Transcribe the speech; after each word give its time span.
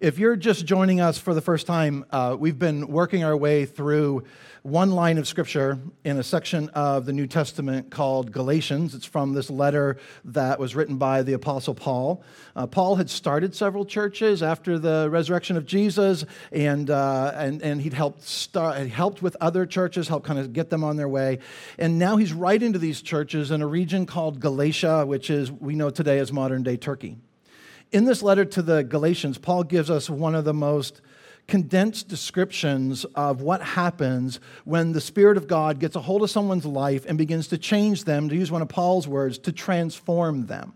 If 0.00 0.18
you're 0.18 0.34
just 0.34 0.66
joining 0.66 1.00
us 1.00 1.18
for 1.18 1.34
the 1.34 1.40
first 1.40 1.68
time, 1.68 2.04
uh, 2.10 2.36
we've 2.36 2.58
been 2.58 2.88
working 2.88 3.22
our 3.22 3.36
way 3.36 3.64
through 3.64 4.24
one 4.62 4.90
line 4.90 5.18
of 5.18 5.28
scripture 5.28 5.78
in 6.02 6.18
a 6.18 6.22
section 6.24 6.68
of 6.70 7.06
the 7.06 7.12
New 7.12 7.28
Testament 7.28 7.90
called 7.90 8.32
Galatians. 8.32 8.96
It's 8.96 9.06
from 9.06 9.34
this 9.34 9.50
letter 9.50 9.98
that 10.24 10.58
was 10.58 10.74
written 10.74 10.96
by 10.96 11.22
the 11.22 11.34
Apostle 11.34 11.74
Paul. 11.74 12.24
Uh, 12.56 12.66
Paul 12.66 12.96
had 12.96 13.08
started 13.08 13.54
several 13.54 13.84
churches 13.84 14.42
after 14.42 14.80
the 14.80 15.08
resurrection 15.10 15.56
of 15.56 15.64
Jesus, 15.64 16.24
and, 16.50 16.90
uh, 16.90 17.30
and, 17.36 17.62
and 17.62 17.80
he'd 17.80 17.94
helped, 17.94 18.22
start, 18.22 18.80
he 18.80 18.88
helped 18.88 19.22
with 19.22 19.36
other 19.40 19.64
churches, 19.64 20.08
helped 20.08 20.26
kind 20.26 20.40
of 20.40 20.52
get 20.52 20.70
them 20.70 20.82
on 20.82 20.96
their 20.96 21.08
way. 21.08 21.38
And 21.78 22.00
now 22.00 22.16
he's 22.16 22.32
writing 22.32 22.72
to 22.72 22.80
these 22.80 23.00
churches 23.00 23.52
in 23.52 23.62
a 23.62 23.66
region 23.66 24.06
called 24.06 24.40
Galatia, 24.40 25.06
which 25.06 25.30
is, 25.30 25.52
we 25.52 25.76
know 25.76 25.90
today 25.90 26.18
as 26.18 26.32
modern 26.32 26.64
day 26.64 26.76
Turkey. 26.76 27.18
In 27.92 28.04
this 28.04 28.22
letter 28.22 28.44
to 28.44 28.62
the 28.62 28.82
Galatians, 28.82 29.38
Paul 29.38 29.64
gives 29.64 29.90
us 29.90 30.10
one 30.10 30.34
of 30.34 30.44
the 30.44 30.54
most 30.54 31.00
condensed 31.46 32.08
descriptions 32.08 33.04
of 33.14 33.42
what 33.42 33.62
happens 33.62 34.40
when 34.64 34.92
the 34.92 35.00
Spirit 35.00 35.36
of 35.36 35.46
God 35.46 35.78
gets 35.78 35.94
a 35.94 36.00
hold 36.00 36.22
of 36.22 36.30
someone's 36.30 36.64
life 36.64 37.04
and 37.06 37.18
begins 37.18 37.48
to 37.48 37.58
change 37.58 38.04
them, 38.04 38.28
to 38.28 38.34
use 38.34 38.50
one 38.50 38.62
of 38.62 38.68
Paul's 38.68 39.06
words, 39.06 39.38
to 39.40 39.52
transform 39.52 40.46
them. 40.46 40.72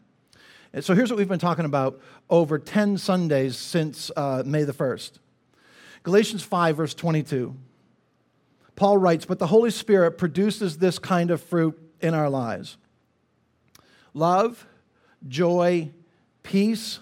And 0.73 0.85
so 0.85 0.95
here's 0.95 1.11
what 1.11 1.17
we've 1.17 1.29
been 1.29 1.39
talking 1.39 1.65
about 1.65 2.01
over 2.29 2.59
10 2.59 2.99
Sundays 2.99 3.57
since 3.57 4.11
uh, 4.17 4.43
May 4.45 4.65
the 4.65 4.75
1st. 4.75 5.13
Galatians 6.03 6.43
5, 6.43 6.77
verse 6.77 6.95
22. 6.95 7.57
Paul 8.77 8.99
writes, 8.99 9.25
But 9.25 9.39
the 9.39 9.47
Holy 9.47 9.71
Spirit 9.71 10.19
produces 10.19 10.79
this 10.79 10.99
kind 10.99 11.31
of 11.31 11.43
fruit 11.43 11.79
in 12.01 12.15
our 12.15 12.31
lives 12.31 12.77
love, 14.15 14.67
joy, 15.27 15.91
peace, 16.49 16.99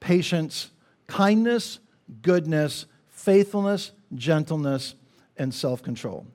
patience, 0.00 0.70
kindness, 1.06 1.78
goodness, 2.20 2.84
faithfulness, 3.08 3.92
gentleness, 4.16 4.96
and 5.36 5.54
self 5.54 5.84
control. 5.84 6.26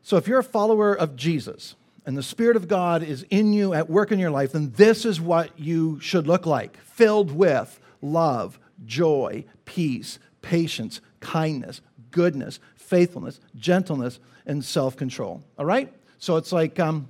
So, 0.00 0.16
if 0.16 0.26
you're 0.26 0.38
a 0.38 0.44
follower 0.44 0.94
of 0.94 1.16
Jesus 1.16 1.74
and 2.06 2.16
the 2.16 2.22
Spirit 2.22 2.56
of 2.56 2.66
God 2.66 3.02
is 3.02 3.26
in 3.28 3.52
you 3.52 3.74
at 3.74 3.90
work 3.90 4.10
in 4.10 4.18
your 4.18 4.30
life, 4.30 4.52
then 4.52 4.72
this 4.76 5.04
is 5.04 5.20
what 5.20 5.50
you 5.58 6.00
should 6.00 6.26
look 6.26 6.46
like 6.46 6.78
filled 6.78 7.30
with 7.30 7.78
love, 8.00 8.58
joy, 8.86 9.44
peace, 9.66 10.18
patience, 10.40 11.02
kindness, 11.20 11.82
goodness, 12.10 12.58
faithfulness, 12.74 13.38
gentleness, 13.54 14.18
and 14.46 14.64
self 14.64 14.96
control. 14.96 15.42
All 15.58 15.66
right? 15.66 15.92
So, 16.16 16.38
it's 16.38 16.52
like, 16.52 16.80
um, 16.80 17.06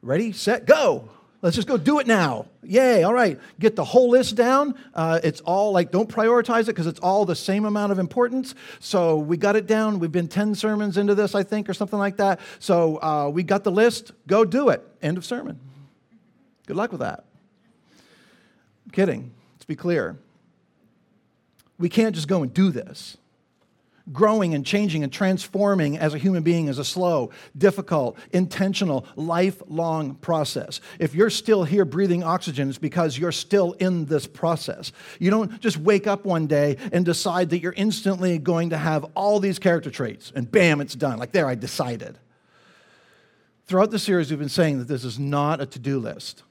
ready, 0.00 0.32
set, 0.32 0.64
go. 0.64 1.10
Let's 1.44 1.56
just 1.56 1.68
go 1.68 1.76
do 1.76 1.98
it 1.98 2.06
now. 2.06 2.46
Yay, 2.62 3.02
all 3.02 3.12
right. 3.12 3.38
Get 3.60 3.76
the 3.76 3.84
whole 3.84 4.08
list 4.08 4.34
down. 4.34 4.74
Uh, 4.94 5.20
it's 5.22 5.42
all 5.42 5.72
like, 5.72 5.90
don't 5.90 6.08
prioritize 6.08 6.62
it 6.62 6.66
because 6.68 6.86
it's 6.86 7.00
all 7.00 7.26
the 7.26 7.36
same 7.36 7.66
amount 7.66 7.92
of 7.92 7.98
importance. 7.98 8.54
So 8.80 9.18
we 9.18 9.36
got 9.36 9.54
it 9.54 9.66
down. 9.66 9.98
We've 9.98 10.10
been 10.10 10.26
10 10.26 10.54
sermons 10.54 10.96
into 10.96 11.14
this, 11.14 11.34
I 11.34 11.42
think, 11.42 11.68
or 11.68 11.74
something 11.74 11.98
like 11.98 12.16
that. 12.16 12.40
So 12.60 12.96
uh, 13.02 13.28
we 13.28 13.42
got 13.42 13.62
the 13.62 13.70
list. 13.70 14.12
Go 14.26 14.46
do 14.46 14.70
it. 14.70 14.88
End 15.02 15.18
of 15.18 15.24
sermon. 15.26 15.60
Good 16.66 16.76
luck 16.76 16.92
with 16.92 17.00
that. 17.00 17.26
I'm 18.86 18.92
kidding. 18.92 19.30
Let's 19.56 19.66
be 19.66 19.76
clear. 19.76 20.16
We 21.78 21.90
can't 21.90 22.14
just 22.14 22.26
go 22.26 22.42
and 22.42 22.54
do 22.54 22.70
this 22.70 23.18
growing 24.12 24.54
and 24.54 24.66
changing 24.66 25.02
and 25.02 25.12
transforming 25.12 25.96
as 25.98 26.14
a 26.14 26.18
human 26.18 26.42
being 26.42 26.68
is 26.68 26.78
a 26.78 26.84
slow, 26.84 27.30
difficult, 27.56 28.18
intentional, 28.32 29.06
lifelong 29.16 30.14
process. 30.16 30.80
If 30.98 31.14
you're 31.14 31.30
still 31.30 31.64
here 31.64 31.84
breathing 31.84 32.22
oxygen, 32.22 32.68
it's 32.68 32.78
because 32.78 33.18
you're 33.18 33.32
still 33.32 33.72
in 33.72 34.04
this 34.06 34.26
process. 34.26 34.92
You 35.18 35.30
don't 35.30 35.60
just 35.60 35.78
wake 35.78 36.06
up 36.06 36.24
one 36.24 36.46
day 36.46 36.76
and 36.92 37.04
decide 37.04 37.50
that 37.50 37.60
you're 37.60 37.72
instantly 37.72 38.38
going 38.38 38.70
to 38.70 38.78
have 38.78 39.04
all 39.14 39.40
these 39.40 39.58
character 39.58 39.90
traits 39.90 40.32
and 40.34 40.50
bam, 40.50 40.80
it's 40.80 40.94
done. 40.94 41.18
Like, 41.18 41.32
there, 41.32 41.46
I 41.46 41.54
decided. 41.54 42.18
Throughout 43.66 43.90
the 43.90 43.98
series, 43.98 44.30
we've 44.30 44.38
been 44.38 44.48
saying 44.50 44.78
that 44.78 44.88
this 44.88 45.04
is 45.04 45.18
not 45.18 45.60
a 45.60 45.66
to 45.66 45.78
do 45.78 45.98
list. 45.98 46.42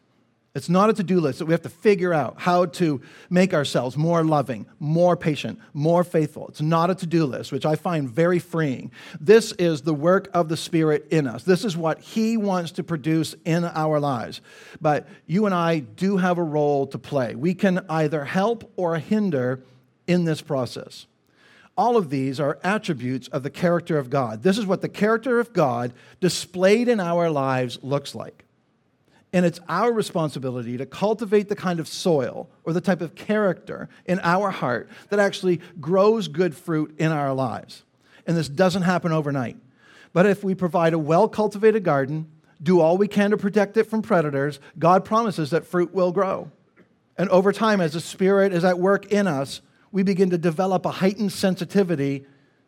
It's 0.56 0.70
not 0.70 0.92
a 0.92 0.94
to 0.94 1.04
do 1.04 1.20
list 1.20 1.40
that 1.40 1.48
we 1.48 1.54
have 1.54 1.64
to 1.64 1.70
figure 1.70 2.14
out 2.14 2.36
how 2.38 2.66
to 2.66 3.02
make 3.28 3.56
ourselves 3.56 3.98
more 3.98 4.24
loving, 4.24 4.68
more 4.80 5.18
patient, 5.18 5.58
more 5.74 6.04
faithful. 6.04 6.48
It's 6.50 6.62
not 6.62 6.92
a 6.92 6.96
to 6.96 7.08
do 7.08 7.26
list, 7.26 7.52
which 7.52 7.66
I 7.66 7.76
find 7.76 8.08
very 8.08 8.38
freeing. 8.38 8.92
This 9.20 9.52
is 9.54 9.82
the 9.82 9.96
work 9.96 10.30
of 10.32 10.50
the 10.50 10.58
Spirit 10.58 11.08
in 11.10 11.26
us. 11.26 11.44
This 11.44 11.66
is 11.66 11.76
what 11.76 12.02
He 12.02 12.38
wants 12.38 12.74
to 12.74 12.84
produce 12.84 13.34
in 13.46 13.66
our 13.66 14.00
lives. 14.00 14.42
But 14.80 15.08
you 15.26 15.48
and 15.48 15.56
I 15.56 15.80
do 15.80 16.18
have 16.18 16.38
a 16.38 16.44
role 16.44 16.86
to 16.88 17.00
play. 17.00 17.34
We 17.34 17.56
can 17.56 17.84
either 17.90 18.24
help 18.24 18.72
or 18.76 19.00
hinder 19.00 19.64
in 20.06 20.26
this 20.26 20.44
process. 20.44 21.08
All 21.76 21.98
of 21.98 22.12
these 22.12 22.40
are 22.40 22.60
attributes 22.64 23.28
of 23.30 23.42
the 23.42 23.50
character 23.50 23.98
of 23.98 24.12
God. 24.12 24.44
This 24.44 24.60
is 24.60 24.68
what 24.68 24.82
the 24.82 24.90
character 24.90 25.40
of 25.40 25.52
God 25.52 25.94
displayed 26.20 26.88
in 26.88 27.00
our 27.00 27.32
lives 27.32 27.80
looks 27.82 28.14
like. 28.14 28.43
And 29.34 29.48
it's 29.48 29.60
our 29.68 29.92
responsibility 29.92 30.78
to 30.78 30.86
cultivate 30.86 31.50
the 31.50 31.56
kind 31.56 31.80
of 31.80 31.88
soil 31.88 32.48
or 32.64 32.72
the 32.72 32.82
type 32.82 33.02
of 33.02 33.16
character 33.16 33.90
in 34.06 34.20
our 34.22 34.52
heart 34.52 34.88
that 35.10 35.20
actually 35.20 35.60
grows 35.82 36.28
good 36.28 36.56
fruit 36.56 36.96
in 37.00 37.12
our 37.12 37.34
lives. 37.34 37.84
And 38.28 38.38
this 38.38 38.48
doesn't 38.48 38.84
happen 38.84 39.12
overnight. 39.12 39.58
But 40.14 40.28
if 40.28 40.44
we 40.44 40.54
provide 40.54 40.94
a 40.94 41.00
well 41.00 41.28
cultivated 41.28 41.84
garden, 41.84 42.30
do 42.62 42.80
all 42.80 42.96
we 42.96 43.08
can 43.08 43.32
to 43.32 43.38
protect 43.38 43.76
it 43.76 43.90
from 43.90 44.04
predators, 44.04 44.60
God 44.78 45.04
promises 45.04 45.50
that 45.50 45.66
fruit 45.66 45.94
will 45.94 46.12
grow. 46.12 46.52
And 47.18 47.30
over 47.30 47.52
time, 47.52 47.82
as 47.82 47.94
the 47.94 48.00
Spirit 48.00 48.54
is 48.54 48.64
at 48.64 48.80
work 48.80 49.12
in 49.12 49.28
us, 49.28 49.62
we 49.92 50.04
begin 50.04 50.30
to 50.30 50.38
develop 50.38 50.86
a 50.86 50.92
heightened 50.92 51.32
sensitivity 51.32 52.26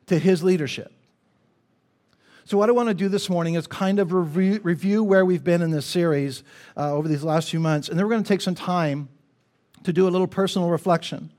to 0.08 0.20
His 0.20 0.44
leadership. 0.44 0.92
So, 2.47 2.59
what 2.59 2.69
I 2.69 2.73
want 2.73 2.89
to 2.89 2.94
do 2.94 3.09
this 3.09 3.28
morning 3.28 3.56
is 3.56 3.66
kind 3.66 3.97
of 3.97 4.13
review, 4.13 4.59
review 4.61 5.03
where 5.03 5.25
we've 5.25 5.44
been 5.44 5.63
in 5.63 5.72
this 5.72 5.88
series 5.88 6.44
uh, 6.78 6.94
over 6.94 7.07
these 7.07 7.23
last 7.23 7.50
few 7.50 7.59
months. 7.59 7.89
And 7.89 7.97
then 7.97 8.06
we're 8.06 8.11
going 8.11 8.22
to 8.22 8.28
take 8.28 8.41
some 8.41 8.53
time 8.53 9.09
to 9.81 9.91
do 9.91 10.07
a 10.07 10.11
little 10.11 10.28
personal 10.28 10.69
reflection, 10.69 11.31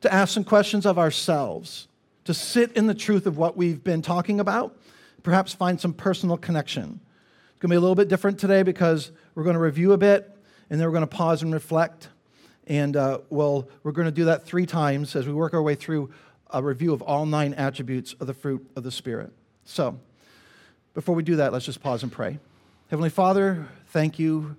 to 0.00 0.14
ask 0.14 0.32
some 0.32 0.44
questions 0.44 0.86
of 0.86 0.96
ourselves, 0.96 1.88
to 2.22 2.32
sit 2.32 2.70
in 2.76 2.86
the 2.86 2.94
truth 2.94 3.26
of 3.26 3.36
what 3.36 3.56
we've 3.56 3.82
been 3.82 4.00
talking 4.00 4.38
about, 4.38 4.78
perhaps 5.24 5.54
find 5.54 5.80
some 5.80 5.92
personal 5.92 6.36
connection. 6.36 7.00
It's 7.50 7.58
going 7.58 7.70
to 7.70 7.72
be 7.72 7.76
a 7.76 7.80
little 7.80 7.96
bit 7.96 8.06
different 8.06 8.38
today 8.38 8.62
because 8.62 9.10
we're 9.34 9.42
going 9.42 9.54
to 9.54 9.60
review 9.60 9.92
a 9.92 9.98
bit 9.98 10.38
and 10.70 10.78
then 10.78 10.86
we're 10.86 10.92
going 10.92 11.00
to 11.00 11.08
pause 11.08 11.42
and 11.42 11.52
reflect. 11.52 12.10
And 12.68 12.96
uh, 12.96 13.18
well, 13.28 13.68
we're 13.82 13.90
going 13.90 14.06
to 14.06 14.12
do 14.12 14.26
that 14.26 14.46
three 14.46 14.66
times 14.66 15.16
as 15.16 15.26
we 15.26 15.32
work 15.32 15.52
our 15.52 15.62
way 15.62 15.74
through 15.74 16.10
a 16.50 16.62
review 16.62 16.92
of 16.92 17.02
all 17.02 17.26
nine 17.26 17.54
attributes 17.54 18.12
of 18.20 18.28
the 18.28 18.34
fruit 18.34 18.64
of 18.76 18.84
the 18.84 18.92
Spirit. 18.92 19.32
So, 19.64 19.98
before 20.98 21.14
we 21.14 21.22
do 21.22 21.36
that, 21.36 21.52
let's 21.52 21.64
just 21.64 21.80
pause 21.80 22.02
and 22.02 22.10
pray. 22.10 22.40
Heavenly 22.88 23.08
Father, 23.08 23.68
thank 23.90 24.18
you 24.18 24.56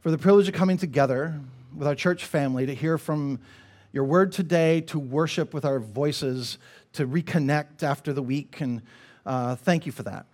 for 0.00 0.10
the 0.10 0.16
privilege 0.16 0.48
of 0.48 0.54
coming 0.54 0.78
together 0.78 1.38
with 1.76 1.86
our 1.86 1.94
church 1.94 2.24
family 2.24 2.64
to 2.64 2.74
hear 2.74 2.96
from 2.96 3.38
your 3.92 4.04
word 4.04 4.32
today, 4.32 4.80
to 4.80 4.98
worship 4.98 5.52
with 5.52 5.66
our 5.66 5.78
voices, 5.78 6.56
to 6.94 7.06
reconnect 7.06 7.82
after 7.82 8.14
the 8.14 8.22
week. 8.22 8.62
And 8.62 8.80
uh, 9.26 9.54
thank 9.54 9.84
you 9.84 9.92
for 9.92 10.02
that. 10.04 10.24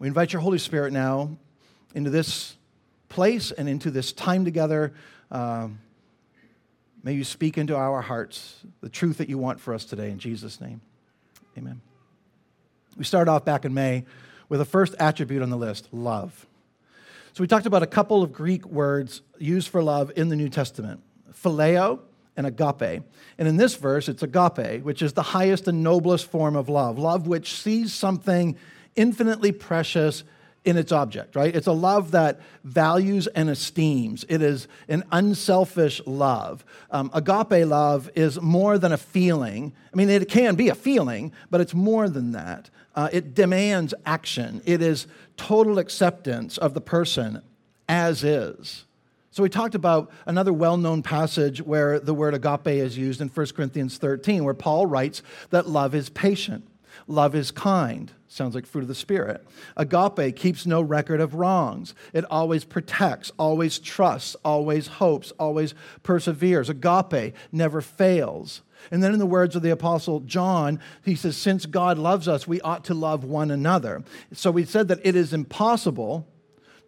We 0.00 0.08
invite 0.08 0.32
your 0.32 0.42
Holy 0.42 0.58
Spirit 0.58 0.92
now 0.92 1.36
into 1.94 2.10
this 2.10 2.56
place 3.08 3.52
and 3.52 3.68
into 3.68 3.92
this 3.92 4.12
time 4.12 4.44
together. 4.44 4.92
Uh, 5.30 5.68
may 7.04 7.12
you 7.12 7.22
speak 7.22 7.58
into 7.58 7.76
our 7.76 8.02
hearts 8.02 8.56
the 8.80 8.88
truth 8.88 9.18
that 9.18 9.28
you 9.28 9.38
want 9.38 9.60
for 9.60 9.72
us 9.72 9.84
today. 9.84 10.10
In 10.10 10.18
Jesus' 10.18 10.60
name, 10.60 10.80
amen. 11.56 11.80
We 12.96 13.04
started 13.04 13.30
off 13.30 13.44
back 13.44 13.64
in 13.64 13.72
May 13.72 14.04
with 14.54 14.60
the 14.60 14.64
first 14.64 14.94
attribute 15.00 15.42
on 15.42 15.50
the 15.50 15.56
list 15.56 15.88
love. 15.90 16.46
So 17.32 17.42
we 17.42 17.48
talked 17.48 17.66
about 17.66 17.82
a 17.82 17.88
couple 17.88 18.22
of 18.22 18.32
Greek 18.32 18.64
words 18.64 19.20
used 19.36 19.66
for 19.66 19.82
love 19.82 20.12
in 20.14 20.28
the 20.28 20.36
New 20.36 20.48
Testament 20.48 21.00
phileo 21.32 21.98
and 22.36 22.46
agape. 22.46 23.02
And 23.36 23.48
in 23.48 23.56
this 23.56 23.74
verse, 23.74 24.08
it's 24.08 24.22
agape, 24.22 24.84
which 24.84 25.02
is 25.02 25.14
the 25.14 25.24
highest 25.24 25.66
and 25.66 25.82
noblest 25.82 26.30
form 26.30 26.54
of 26.54 26.68
love, 26.68 27.00
love 27.00 27.26
which 27.26 27.52
sees 27.52 27.92
something 27.92 28.56
infinitely 28.94 29.50
precious 29.50 30.22
in 30.64 30.78
its 30.78 30.92
object, 30.92 31.36
right? 31.36 31.54
It's 31.54 31.66
a 31.66 31.72
love 31.72 32.12
that 32.12 32.40
values 32.64 33.26
and 33.26 33.50
esteems. 33.50 34.24
It 34.28 34.40
is 34.40 34.66
an 34.88 35.04
unselfish 35.12 36.00
love. 36.06 36.64
Um, 36.90 37.10
agape 37.12 37.66
love 37.66 38.10
is 38.14 38.40
more 38.40 38.78
than 38.78 38.92
a 38.92 38.96
feeling. 38.96 39.72
I 39.92 39.96
mean, 39.96 40.08
it 40.08 40.28
can 40.28 40.54
be 40.54 40.70
a 40.70 40.74
feeling, 40.74 41.32
but 41.50 41.60
it's 41.60 41.74
more 41.74 42.08
than 42.08 42.32
that. 42.32 42.70
Uh, 42.96 43.08
it 43.12 43.34
demands 43.34 43.92
action, 44.06 44.62
it 44.64 44.80
is 44.80 45.06
total 45.36 45.78
acceptance 45.78 46.56
of 46.58 46.74
the 46.74 46.80
person 46.80 47.42
as 47.88 48.22
is. 48.22 48.84
So, 49.32 49.42
we 49.42 49.48
talked 49.48 49.74
about 49.74 50.12
another 50.26 50.52
well 50.52 50.76
known 50.76 51.02
passage 51.02 51.60
where 51.60 51.98
the 51.98 52.14
word 52.14 52.34
agape 52.34 52.68
is 52.68 52.96
used 52.96 53.20
in 53.20 53.28
1 53.28 53.46
Corinthians 53.48 53.98
13, 53.98 54.44
where 54.44 54.54
Paul 54.54 54.86
writes 54.86 55.22
that 55.50 55.68
love 55.68 55.92
is 55.92 56.08
patient. 56.08 56.68
Love 57.08 57.34
is 57.34 57.50
kind. 57.50 58.12
Sounds 58.34 58.56
like 58.56 58.66
fruit 58.66 58.80
of 58.80 58.88
the 58.88 58.96
Spirit. 58.96 59.46
Agape 59.76 60.34
keeps 60.34 60.66
no 60.66 60.82
record 60.82 61.20
of 61.20 61.34
wrongs. 61.34 61.94
It 62.12 62.24
always 62.24 62.64
protects, 62.64 63.30
always 63.38 63.78
trusts, 63.78 64.34
always 64.44 64.88
hopes, 64.88 65.30
always 65.38 65.72
perseveres. 66.02 66.68
Agape 66.68 67.32
never 67.52 67.80
fails. 67.80 68.62
And 68.90 69.04
then, 69.04 69.12
in 69.12 69.20
the 69.20 69.24
words 69.24 69.54
of 69.54 69.62
the 69.62 69.70
Apostle 69.70 70.18
John, 70.18 70.80
he 71.04 71.14
says, 71.14 71.36
Since 71.36 71.66
God 71.66 71.96
loves 71.96 72.26
us, 72.26 72.44
we 72.44 72.60
ought 72.62 72.84
to 72.86 72.94
love 72.94 73.22
one 73.22 73.52
another. 73.52 74.02
So 74.32 74.50
we 74.50 74.64
said 74.64 74.88
that 74.88 75.06
it 75.06 75.14
is 75.14 75.32
impossible 75.32 76.26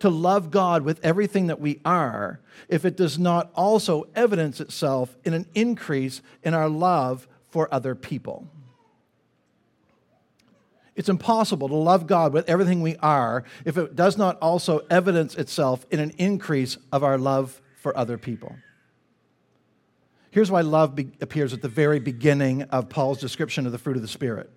to 0.01 0.11
love 0.11 0.51
God 0.51 0.83
with 0.83 0.99
everything 1.05 1.47
that 1.47 1.61
we 1.61 1.81
are 1.85 2.41
if 2.69 2.85
it 2.85 2.97
does 2.97 3.21
not 3.21 3.53
also 3.55 4.09
evidence 4.17 4.61
itself 4.61 5.17
in 5.23 5.33
an 5.33 5.47
increase 5.55 6.23
in 6.43 6.55
our 6.55 6.69
love 6.69 7.29
for 7.51 7.73
other 7.73 7.95
people. 7.95 8.49
It's 10.97 11.11
impossible 11.11 11.69
to 11.69 11.75
love 11.75 12.07
God 12.07 12.33
with 12.33 12.49
everything 12.49 12.81
we 12.81 12.97
are 12.97 13.45
if 13.65 13.77
it 13.77 13.95
does 13.95 14.17
not 14.17 14.39
also 14.39 14.81
evidence 14.91 15.35
itself 15.37 15.87
in 15.91 16.01
an 16.01 16.11
increase 16.17 16.79
of 16.91 17.05
our 17.05 17.19
love 17.19 17.61
for 17.77 17.97
other 17.97 18.17
people. 18.17 18.57
Here's 20.31 20.51
why 20.51 20.63
love 20.63 20.95
be- 20.95 21.13
appears 21.21 21.53
at 21.53 21.63
the 21.63 21.69
very 21.69 22.01
beginning 22.01 22.63
of 22.63 22.89
Paul's 22.89 23.21
description 23.21 23.67
of 23.67 23.73
the 23.73 23.79
fruit 23.79 23.97
of 23.97 24.03
the 24.03 24.09
Spirit. 24.09 24.51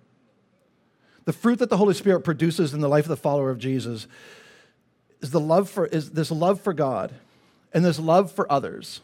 The 1.26 1.32
fruit 1.32 1.58
that 1.58 1.70
the 1.70 1.76
Holy 1.76 1.94
Spirit 1.94 2.20
produces 2.20 2.74
in 2.74 2.80
the 2.80 2.88
life 2.88 3.04
of 3.04 3.10
the 3.10 3.16
follower 3.16 3.50
of 3.50 3.58
Jesus 3.58 4.06
is 5.20 5.30
the 5.30 5.40
love 5.40 5.68
for 5.68 5.86
is 5.86 6.10
this 6.10 6.30
love 6.30 6.60
for 6.60 6.72
God 6.72 7.14
and 7.72 7.84
this 7.84 7.98
love 7.98 8.32
for 8.32 8.50
others 8.50 9.02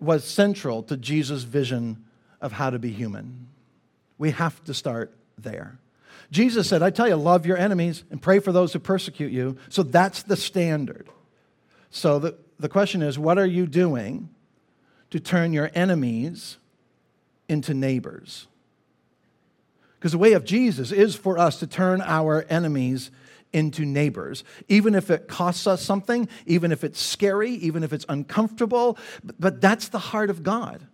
was 0.00 0.24
central 0.24 0.82
to 0.84 0.96
Jesus' 0.96 1.42
vision 1.42 2.04
of 2.40 2.52
how 2.52 2.70
to 2.70 2.78
be 2.78 2.92
human. 2.92 3.48
We 4.18 4.30
have 4.30 4.62
to 4.64 4.74
start 4.74 5.14
there. 5.36 5.78
Jesus 6.30 6.68
said, 6.68 6.82
I 6.82 6.90
tell 6.90 7.08
you, 7.08 7.16
love 7.16 7.46
your 7.46 7.56
enemies 7.56 8.04
and 8.10 8.20
pray 8.20 8.38
for 8.38 8.52
those 8.52 8.72
who 8.72 8.78
persecute 8.78 9.32
you. 9.32 9.56
So 9.68 9.82
that's 9.82 10.22
the 10.22 10.36
standard. 10.36 11.08
So 11.90 12.18
the, 12.18 12.36
the 12.58 12.68
question 12.68 13.02
is, 13.02 13.18
what 13.18 13.38
are 13.38 13.46
you 13.46 13.66
doing 13.66 14.28
to 15.10 15.20
turn 15.20 15.52
your 15.52 15.70
enemies 15.74 16.58
into 17.48 17.74
neighbors? 17.74 18.48
Because 19.98 20.12
the 20.12 20.18
way 20.18 20.32
of 20.32 20.44
Jesus 20.44 20.92
is 20.92 21.14
for 21.14 21.38
us 21.38 21.58
to 21.60 21.66
turn 21.66 22.02
our 22.02 22.44
enemies 22.48 23.10
into 23.52 23.84
neighbors, 23.84 24.44
even 24.68 24.94
if 24.94 25.10
it 25.10 25.28
costs 25.28 25.66
us 25.66 25.80
something, 25.80 26.28
even 26.44 26.72
if 26.72 26.84
it's 26.84 27.00
scary, 27.00 27.52
even 27.52 27.82
if 27.82 27.92
it's 27.92 28.04
uncomfortable. 28.08 28.98
But 29.38 29.60
that's 29.60 29.88
the 29.88 29.98
heart 29.98 30.28
of 30.28 30.42
God. 30.42 30.86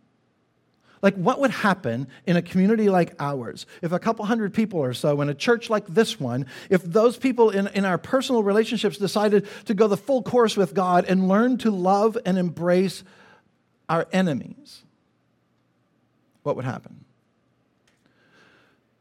Like, 1.02 1.16
what 1.16 1.40
would 1.40 1.50
happen 1.50 2.06
in 2.26 2.36
a 2.36 2.42
community 2.42 2.88
like 2.88 3.14
ours 3.18 3.66
if 3.82 3.90
a 3.90 3.98
couple 3.98 4.24
hundred 4.24 4.54
people 4.54 4.78
or 4.78 4.94
so 4.94 5.20
in 5.20 5.28
a 5.28 5.34
church 5.34 5.68
like 5.68 5.86
this 5.88 6.20
one, 6.20 6.46
if 6.70 6.82
those 6.84 7.16
people 7.16 7.50
in, 7.50 7.66
in 7.68 7.84
our 7.84 7.98
personal 7.98 8.44
relationships 8.44 8.98
decided 8.98 9.48
to 9.66 9.74
go 9.74 9.88
the 9.88 9.96
full 9.96 10.22
course 10.22 10.56
with 10.56 10.74
God 10.74 11.04
and 11.06 11.28
learn 11.28 11.58
to 11.58 11.72
love 11.72 12.16
and 12.24 12.38
embrace 12.38 13.02
our 13.88 14.06
enemies? 14.12 14.84
What 16.44 16.54
would 16.54 16.64
happen? 16.64 17.04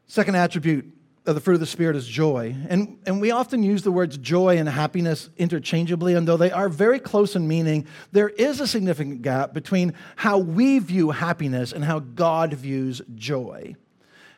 Second 0.08 0.34
attribute 0.34 0.92
the 1.24 1.40
fruit 1.40 1.54
of 1.54 1.60
the 1.60 1.66
Spirit 1.66 1.94
is 1.94 2.06
joy. 2.06 2.56
And, 2.68 2.98
and 3.06 3.20
we 3.20 3.30
often 3.30 3.62
use 3.62 3.82
the 3.82 3.92
words 3.92 4.18
joy 4.18 4.58
and 4.58 4.68
happiness 4.68 5.30
interchangeably, 5.36 6.14
and 6.14 6.26
though 6.26 6.36
they 6.36 6.50
are 6.50 6.68
very 6.68 6.98
close 6.98 7.36
in 7.36 7.46
meaning, 7.46 7.86
there 8.10 8.28
is 8.28 8.60
a 8.60 8.66
significant 8.66 9.22
gap 9.22 9.54
between 9.54 9.94
how 10.16 10.38
we 10.38 10.80
view 10.80 11.10
happiness 11.10 11.72
and 11.72 11.84
how 11.84 12.00
God 12.00 12.54
views 12.54 13.00
joy. 13.14 13.76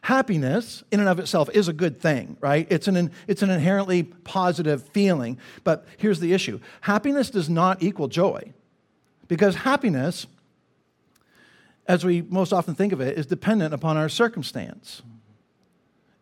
Happiness, 0.02 0.84
in 0.90 1.00
and 1.00 1.08
of 1.08 1.18
itself, 1.18 1.48
is 1.54 1.68
a 1.68 1.72
good 1.72 1.98
thing, 1.98 2.36
right? 2.42 2.66
It's 2.68 2.86
an, 2.88 3.10
it's 3.26 3.42
an 3.42 3.48
inherently 3.48 4.02
positive 4.02 4.86
feeling. 4.88 5.38
But 5.64 5.86
here's 5.96 6.20
the 6.20 6.34
issue 6.34 6.60
happiness 6.82 7.30
does 7.30 7.48
not 7.48 7.82
equal 7.82 8.08
joy, 8.08 8.52
because 9.26 9.54
happiness, 9.54 10.26
as 11.88 12.04
we 12.04 12.20
most 12.20 12.52
often 12.52 12.74
think 12.74 12.92
of 12.92 13.00
it, 13.00 13.16
is 13.16 13.24
dependent 13.24 13.72
upon 13.72 13.96
our 13.96 14.10
circumstance 14.10 15.00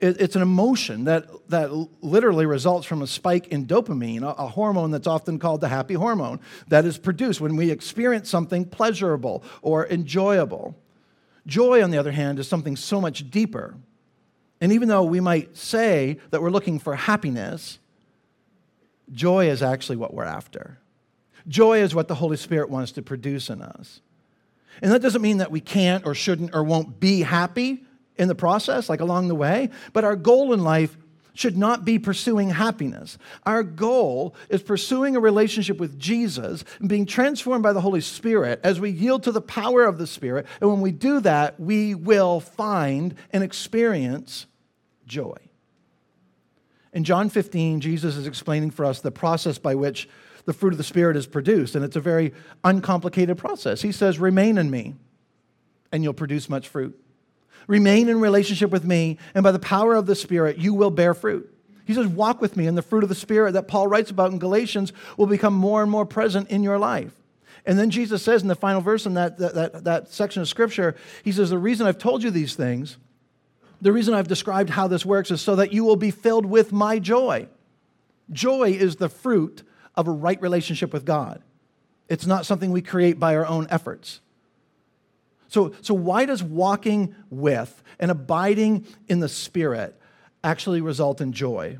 it's 0.02 0.34
an 0.34 0.42
emotion 0.42 1.04
that, 1.04 1.28
that 1.48 1.70
literally 2.02 2.44
results 2.44 2.86
from 2.86 3.02
a 3.02 3.06
spike 3.06 3.48
in 3.48 3.66
dopamine, 3.66 4.22
a, 4.22 4.30
a, 4.30 4.48
hormone 4.48 4.90
that's 4.90 5.06
often 5.06 5.38
called 5.38 5.60
the 5.60 5.68
happy 5.68 5.94
hormone, 5.94 6.40
that 6.66 6.84
is 6.84 6.98
produced 6.98 7.40
when 7.40 7.54
we 7.54 7.70
experience 7.70 8.28
something 8.28 8.64
pleasurable 8.64 9.44
or 9.62 9.86
enjoyable. 9.86 10.76
Joy, 11.46 11.84
on 11.84 11.92
the 11.92 11.98
other 11.98 12.10
hand, 12.10 12.40
is 12.40 12.48
something 12.48 12.74
so 12.74 13.00
much 13.00 13.30
deeper. 13.30 13.76
And 14.60 14.72
even 14.72 14.88
though 14.88 15.04
we 15.04 15.20
might 15.20 15.56
say 15.56 16.18
that 16.30 16.42
we're 16.42 16.50
looking 16.50 16.80
for 16.80 16.96
happiness, 16.96 17.78
joy 19.12 19.48
is 19.50 19.62
actually 19.62 19.96
what 19.96 20.14
we're 20.14 20.24
after. 20.24 20.78
Joy 21.46 21.80
is 21.80 21.94
what 21.94 22.08
the 22.08 22.16
Holy 22.16 22.36
Spirit 22.36 22.70
wants 22.70 22.90
to 22.92 23.02
produce 23.02 23.50
in 23.50 23.62
us. 23.62 24.00
And 24.80 24.90
that 24.90 25.02
doesn't 25.02 25.22
mean 25.22 25.38
that 25.38 25.52
we 25.52 25.60
can't 25.60 26.04
or 26.04 26.14
shouldn't 26.14 26.54
or 26.54 26.64
won't 26.64 26.98
be 26.98 27.20
happy 27.20 27.84
in 28.16 28.28
the 28.28 28.34
process, 28.34 28.88
like 28.88 29.00
along 29.00 29.28
the 29.28 29.34
way. 29.34 29.70
But 29.92 30.04
our 30.04 30.16
goal 30.16 30.52
in 30.52 30.62
life 30.62 30.96
should 31.34 31.56
not 31.56 31.84
be 31.84 31.98
pursuing 31.98 32.50
happiness. 32.50 33.16
Our 33.44 33.62
goal 33.62 34.34
is 34.48 34.62
pursuing 34.62 35.16
a 35.16 35.20
relationship 35.20 35.78
with 35.78 35.98
Jesus 35.98 36.64
and 36.78 36.88
being 36.88 37.06
transformed 37.06 37.62
by 37.62 37.72
the 37.72 37.80
Holy 37.80 38.00
Spirit 38.00 38.60
as 38.62 38.80
we 38.80 38.90
yield 38.90 39.22
to 39.24 39.32
the 39.32 39.40
power 39.40 39.84
of 39.84 39.98
the 39.98 40.06
Spirit. 40.06 40.46
And 40.60 40.70
when 40.70 40.80
we 40.80 40.92
do 40.92 41.20
that, 41.20 41.58
we 41.58 41.94
will 41.94 42.40
find 42.40 43.14
and 43.30 43.42
experience 43.42 44.46
joy. 45.06 45.36
In 46.92 47.04
John 47.04 47.30
15, 47.30 47.80
Jesus 47.80 48.16
is 48.16 48.26
explaining 48.26 48.70
for 48.70 48.84
us 48.84 49.00
the 49.00 49.10
process 49.10 49.56
by 49.56 49.74
which 49.74 50.08
the 50.44 50.52
fruit 50.52 50.74
of 50.74 50.78
the 50.78 50.84
Spirit 50.84 51.16
is 51.16 51.26
produced. 51.26 51.74
And 51.74 51.84
it's 51.84 51.96
a 51.96 52.00
very 52.00 52.34
uncomplicated 52.64 53.38
process. 53.38 53.80
He 53.80 53.92
says, 53.92 54.18
Remain 54.18 54.58
in 54.58 54.70
me, 54.70 54.94
and 55.90 56.02
you'll 56.02 56.12
produce 56.12 56.50
much 56.50 56.68
fruit. 56.68 57.01
Remain 57.66 58.08
in 58.08 58.20
relationship 58.20 58.70
with 58.70 58.84
me, 58.84 59.18
and 59.34 59.42
by 59.42 59.52
the 59.52 59.58
power 59.58 59.94
of 59.94 60.06
the 60.06 60.14
Spirit, 60.14 60.58
you 60.58 60.74
will 60.74 60.90
bear 60.90 61.14
fruit. 61.14 61.52
He 61.84 61.94
says, 61.94 62.06
Walk 62.06 62.40
with 62.40 62.56
me, 62.56 62.66
and 62.66 62.76
the 62.76 62.82
fruit 62.82 63.02
of 63.02 63.08
the 63.08 63.14
Spirit 63.14 63.52
that 63.52 63.68
Paul 63.68 63.88
writes 63.88 64.10
about 64.10 64.32
in 64.32 64.38
Galatians 64.38 64.92
will 65.16 65.26
become 65.26 65.54
more 65.54 65.82
and 65.82 65.90
more 65.90 66.06
present 66.06 66.50
in 66.50 66.62
your 66.62 66.78
life. 66.78 67.12
And 67.64 67.78
then 67.78 67.90
Jesus 67.90 68.22
says 68.22 68.42
in 68.42 68.48
the 68.48 68.54
final 68.54 68.80
verse 68.80 69.06
in 69.06 69.14
that, 69.14 69.38
that, 69.38 69.54
that, 69.54 69.84
that 69.84 70.12
section 70.12 70.42
of 70.42 70.48
Scripture, 70.48 70.96
He 71.22 71.32
says, 71.32 71.50
The 71.50 71.58
reason 71.58 71.86
I've 71.86 71.98
told 71.98 72.22
you 72.22 72.30
these 72.30 72.54
things, 72.54 72.96
the 73.80 73.92
reason 73.92 74.14
I've 74.14 74.28
described 74.28 74.70
how 74.70 74.88
this 74.88 75.04
works 75.04 75.30
is 75.30 75.40
so 75.40 75.56
that 75.56 75.72
you 75.72 75.84
will 75.84 75.96
be 75.96 76.10
filled 76.10 76.46
with 76.46 76.72
my 76.72 76.98
joy. 76.98 77.48
Joy 78.30 78.70
is 78.70 78.96
the 78.96 79.08
fruit 79.08 79.62
of 79.94 80.08
a 80.08 80.12
right 80.12 80.40
relationship 80.40 80.92
with 80.92 81.04
God. 81.04 81.42
It's 82.08 82.26
not 82.26 82.46
something 82.46 82.70
we 82.70 82.82
create 82.82 83.18
by 83.18 83.36
our 83.36 83.46
own 83.46 83.66
efforts. 83.70 84.20
So, 85.52 85.74
so 85.82 85.92
why 85.92 86.24
does 86.24 86.42
walking 86.42 87.14
with 87.28 87.82
and 87.98 88.10
abiding 88.10 88.86
in 89.06 89.20
the 89.20 89.28
Spirit 89.28 90.00
actually 90.42 90.80
result 90.80 91.20
in 91.20 91.34
joy? 91.34 91.76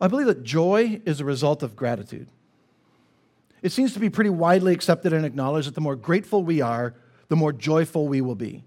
I 0.00 0.08
believe 0.08 0.26
that 0.26 0.42
joy 0.42 1.02
is 1.04 1.20
a 1.20 1.26
result 1.26 1.62
of 1.62 1.76
gratitude. 1.76 2.28
It 3.60 3.72
seems 3.72 3.92
to 3.92 4.00
be 4.00 4.08
pretty 4.08 4.30
widely 4.30 4.72
accepted 4.72 5.12
and 5.12 5.26
acknowledged 5.26 5.68
that 5.68 5.74
the 5.74 5.82
more 5.82 5.94
grateful 5.94 6.42
we 6.42 6.62
are, 6.62 6.94
the 7.28 7.36
more 7.36 7.52
joyful 7.52 8.08
we 8.08 8.22
will 8.22 8.36
be. 8.36 8.64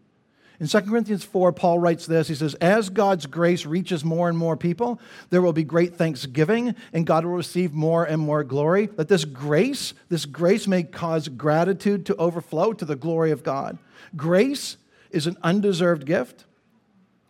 In 0.59 0.67
2 0.67 0.81
Corinthians 0.81 1.23
4, 1.23 1.51
Paul 1.51 1.79
writes 1.79 2.05
this. 2.05 2.27
He 2.27 2.35
says, 2.35 2.53
As 2.55 2.89
God's 2.89 3.25
grace 3.25 3.65
reaches 3.65 4.05
more 4.05 4.29
and 4.29 4.37
more 4.37 4.55
people, 4.55 4.99
there 5.29 5.41
will 5.41 5.53
be 5.53 5.63
great 5.63 5.95
thanksgiving, 5.95 6.75
and 6.93 7.05
God 7.05 7.25
will 7.25 7.33
receive 7.33 7.73
more 7.73 8.05
and 8.05 8.21
more 8.21 8.43
glory. 8.43 8.85
That 8.87 9.09
this 9.09 9.25
grace, 9.25 9.93
this 10.09 10.25
grace 10.25 10.67
may 10.67 10.83
cause 10.83 11.27
gratitude 11.27 12.05
to 12.05 12.15
overflow 12.15 12.73
to 12.73 12.85
the 12.85 12.95
glory 12.95 13.31
of 13.31 13.43
God. 13.43 13.77
Grace 14.15 14.77
is 15.11 15.27
an 15.27 15.37
undeserved 15.43 16.05
gift. 16.05 16.45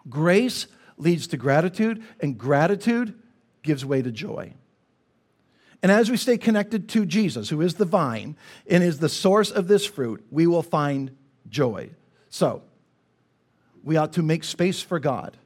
Grace 0.08 0.67
leads 0.98 1.27
to 1.27 1.38
gratitude, 1.38 2.03
and 2.20 2.38
gratitude 2.38 3.13
gives 3.63 3.84
way 3.84 4.01
to 4.01 4.12
joy. 4.12 4.53
And 5.82 5.91
as 5.91 6.10
we 6.10 6.17
stay 6.17 6.38
connected 6.38 6.89
to 6.89 7.05
Jesus, 7.05 7.50
who 7.50 7.62
is 7.62 7.75
the 7.75 7.86
vine 7.86 8.38
and 8.67 8.84
is 8.84 9.00
the 9.00 9.10
source 9.10 9.51
of 9.51 9.67
this 9.67 9.86
fruit, 9.86 10.25
we 10.32 10.48
will 10.48 10.63
find 10.63 11.15
joy. 11.50 11.91
So, 12.29 12.63
we 13.86 13.96
ought 13.96 14.13
to 14.13 14.24
make 14.24 14.44
space 14.44 14.82
for 14.82 15.00
God 15.00 15.38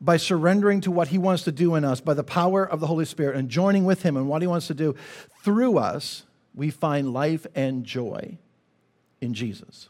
by 0.00 0.16
surrendering 0.16 0.80
to 0.82 0.90
what 0.90 1.08
He 1.08 1.18
wants 1.18 1.42
to 1.44 1.52
do 1.52 1.74
in 1.74 1.84
us 1.84 2.00
by 2.00 2.14
the 2.14 2.24
power 2.24 2.64
of 2.64 2.80
the 2.80 2.86
Holy 2.86 3.04
Spirit 3.04 3.36
and 3.36 3.48
joining 3.48 3.84
with 3.84 4.02
Him 4.02 4.16
in 4.16 4.28
what 4.28 4.40
He 4.40 4.48
wants 4.48 4.68
to 4.68 4.74
do 4.74 4.94
through 5.42 5.78
us, 5.78 6.22
we 6.54 6.70
find 6.70 7.12
life 7.12 7.46
and 7.54 7.84
joy 7.84 8.38
in 9.20 9.34
Jesus. 9.34 9.88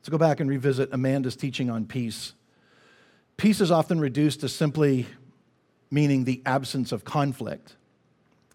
Let's 0.00 0.08
go 0.08 0.18
back 0.18 0.40
and 0.40 0.50
revisit 0.50 0.92
Amanda's 0.92 1.36
teaching 1.36 1.70
on 1.70 1.86
peace. 1.86 2.34
Peace 3.36 3.60
is 3.60 3.70
often 3.70 4.00
reduced 4.00 4.40
to 4.40 4.48
simply 4.48 5.06
meaning 5.90 6.24
the 6.24 6.42
absence 6.44 6.92
of 6.92 7.04
conflict, 7.04 7.76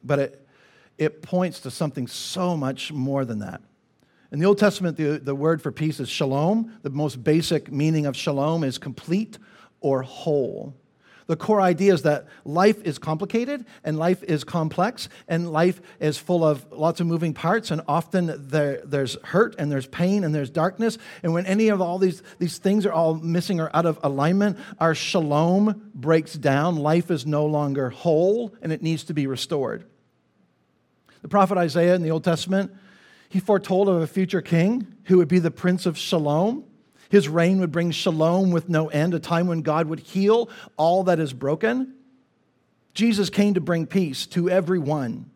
but 0.04 0.20
it, 0.20 0.48
it 0.98 1.22
points 1.22 1.62
to 1.62 1.72
something 1.72 2.06
so 2.06 2.58
much 2.58 2.92
more 2.92 3.24
than 3.24 3.40
that. 3.40 3.62
In 4.32 4.40
the 4.40 4.46
Old 4.46 4.60
Testament, 4.60 4.96
the, 4.96 5.18
the 5.18 5.34
word 5.34 5.62
for 5.62 5.72
peace 5.72 6.00
is 6.00 6.08
shalom. 6.08 6.78
The 6.84 6.92
most 6.92 7.24
basic 7.24 7.72
meaning 7.72 8.06
of 8.06 8.16
shalom 8.16 8.64
is 8.64 8.78
complete 8.78 9.40
or 9.82 10.04
whole. 10.04 10.76
The 11.26 11.36
core 11.36 11.62
idea 11.62 11.94
is 11.94 12.02
that 12.04 12.26
life 12.44 12.84
is 12.84 12.98
complicated 12.98 13.64
and 13.84 14.00
life 14.00 14.24
is 14.24 14.44
complex 14.44 15.10
and 15.28 15.52
life 15.52 15.80
is 16.00 16.18
full 16.18 16.44
of 16.44 16.66
lots 16.72 17.02
of 17.02 17.08
moving 17.08 17.36
parts 17.36 17.70
and 17.70 17.82
often 17.88 18.48
there, 18.50 18.82
there's 18.84 19.16
hurt 19.24 19.56
and 19.60 19.72
there's 19.72 19.86
pain 19.86 20.24
and 20.24 20.34
there's 20.34 20.50
darkness. 20.50 20.98
And 21.22 21.32
when 21.32 21.46
any 21.46 21.68
of 21.68 21.82
all 21.82 22.00
these, 22.00 22.24
these 22.40 22.58
things 22.58 22.84
are 22.88 22.92
all 22.92 23.14
missing 23.14 23.60
or 23.60 23.70
out 23.76 23.86
of 23.86 24.00
alignment, 24.02 24.58
our 24.80 24.96
shalom 24.96 25.92
breaks 25.94 26.34
down. 26.34 26.78
Life 26.78 27.12
is 27.12 27.28
no 27.28 27.46
longer 27.46 27.92
whole 27.92 28.56
and 28.64 28.72
it 28.72 28.82
needs 28.82 29.04
to 29.04 29.14
be 29.14 29.28
restored. 29.28 29.86
The 31.22 31.28
prophet 31.28 31.60
Isaiah 31.60 31.94
in 31.94 32.02
the 32.02 32.10
Old 32.10 32.24
Testament, 32.24 32.72
he 33.30 33.40
foretold 33.40 33.88
of 33.88 34.02
a 34.02 34.08
future 34.08 34.42
king 34.42 34.88
who 35.06 35.18
would 35.18 35.28
be 35.28 35.40
the 35.40 35.52
prince 35.52 35.86
of 35.86 35.98
shalom. 35.98 36.66
His 37.10 37.30
reign 37.30 37.60
would 37.60 37.72
bring 37.72 37.92
shalom 37.92 38.52
with 38.52 38.70
no 38.70 38.90
end, 38.90 39.14
a 39.14 39.20
time 39.20 39.48
when 39.48 39.62
God 39.62 39.88
would 39.88 40.00
heal 40.00 40.50
all 40.78 41.04
that 41.06 41.20
is 41.20 41.32
broken. 41.32 41.94
Jesus 42.94 43.30
came 43.30 43.54
to 43.54 43.62
bring 43.62 43.86
peace 43.86 44.26
to 44.28 44.50
everyone. 44.50 45.30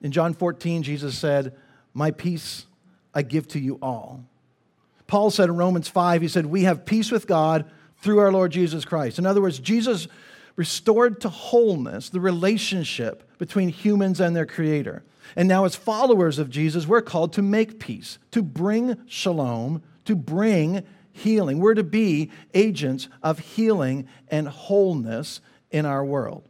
In 0.00 0.12
John 0.12 0.34
14, 0.34 0.82
Jesus 0.82 1.18
said, 1.18 1.54
My 1.94 2.10
peace 2.10 2.66
I 3.12 3.22
give 3.22 3.48
to 3.48 3.60
you 3.60 3.78
all. 3.82 4.24
Paul 5.06 5.30
said 5.30 5.48
in 5.48 5.56
Romans 5.56 5.88
5, 5.88 6.22
he 6.22 6.28
said, 6.28 6.46
We 6.46 6.62
have 6.62 6.86
peace 6.86 7.10
with 7.10 7.26
God 7.26 7.70
through 7.98 8.20
our 8.20 8.32
Lord 8.32 8.50
Jesus 8.50 8.84
Christ. 8.84 9.18
In 9.18 9.26
other 9.26 9.42
words, 9.42 9.58
Jesus 9.58 10.08
restored 10.56 11.20
to 11.20 11.28
wholeness 11.28 12.08
the 12.08 12.20
relationship 12.20 13.38
between 13.38 13.68
humans 13.68 14.20
and 14.20 14.34
their 14.34 14.46
Creator. 14.46 15.02
And 15.36 15.48
now, 15.48 15.64
as 15.64 15.74
followers 15.76 16.38
of 16.38 16.50
Jesus, 16.50 16.86
we're 16.86 17.02
called 17.02 17.32
to 17.34 17.42
make 17.42 17.78
peace, 17.78 18.18
to 18.32 18.42
bring 18.42 18.96
shalom 19.06 19.82
to 20.04 20.16
bring 20.16 20.84
healing. 21.12 21.58
We're 21.58 21.74
to 21.74 21.84
be 21.84 22.30
agents 22.54 23.08
of 23.22 23.38
healing 23.38 24.08
and 24.28 24.48
wholeness 24.48 25.40
in 25.70 25.86
our 25.86 26.04
world. 26.04 26.48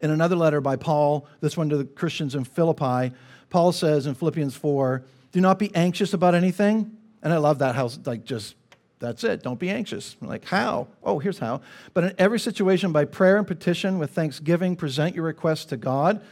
In 0.00 0.10
another 0.10 0.36
letter 0.36 0.60
by 0.60 0.76
Paul, 0.76 1.26
this 1.40 1.56
one 1.56 1.68
to 1.70 1.76
the 1.76 1.84
Christians 1.84 2.34
in 2.34 2.44
Philippi, 2.44 3.14
Paul 3.50 3.72
says 3.72 4.06
in 4.06 4.14
Philippians 4.14 4.54
4, 4.54 5.02
do 5.32 5.40
not 5.40 5.58
be 5.58 5.74
anxious 5.74 6.14
about 6.14 6.34
anything. 6.34 6.96
And 7.22 7.32
I 7.32 7.38
love 7.38 7.58
that 7.60 7.74
how, 7.74 7.90
like, 8.04 8.24
just 8.24 8.54
that's 8.98 9.24
it. 9.24 9.42
Don't 9.42 9.58
be 9.58 9.70
anxious. 9.70 10.16
like, 10.20 10.44
how? 10.44 10.88
Oh, 11.02 11.18
here's 11.18 11.38
how. 11.38 11.60
But 11.92 12.04
in 12.04 12.14
every 12.18 12.38
situation, 12.38 12.92
by 12.92 13.04
prayer 13.04 13.36
and 13.36 13.46
petition 13.46 13.98
with 13.98 14.10
thanksgiving, 14.10 14.76
present 14.76 15.14
your 15.14 15.24
requests 15.24 15.66
to 15.66 15.76
God. 15.76 16.22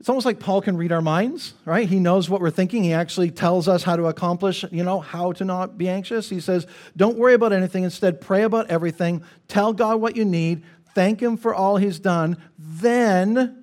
It's 0.00 0.08
almost 0.08 0.24
like 0.24 0.40
Paul 0.40 0.62
can 0.62 0.78
read 0.78 0.92
our 0.92 1.02
minds, 1.02 1.52
right? 1.66 1.86
He 1.86 2.00
knows 2.00 2.30
what 2.30 2.40
we're 2.40 2.50
thinking. 2.50 2.82
He 2.82 2.94
actually 2.94 3.30
tells 3.30 3.68
us 3.68 3.82
how 3.82 3.96
to 3.96 4.06
accomplish, 4.06 4.64
you 4.70 4.82
know, 4.82 4.98
how 4.98 5.32
to 5.32 5.44
not 5.44 5.76
be 5.76 5.90
anxious. 5.90 6.30
He 6.30 6.40
says, 6.40 6.66
don't 6.96 7.18
worry 7.18 7.34
about 7.34 7.52
anything. 7.52 7.84
Instead, 7.84 8.18
pray 8.18 8.42
about 8.42 8.70
everything. 8.70 9.22
Tell 9.46 9.74
God 9.74 10.00
what 10.00 10.16
you 10.16 10.24
need. 10.24 10.64
Thank 10.94 11.20
Him 11.20 11.36
for 11.36 11.54
all 11.54 11.76
He's 11.76 11.98
done. 11.98 12.38
Then 12.58 13.62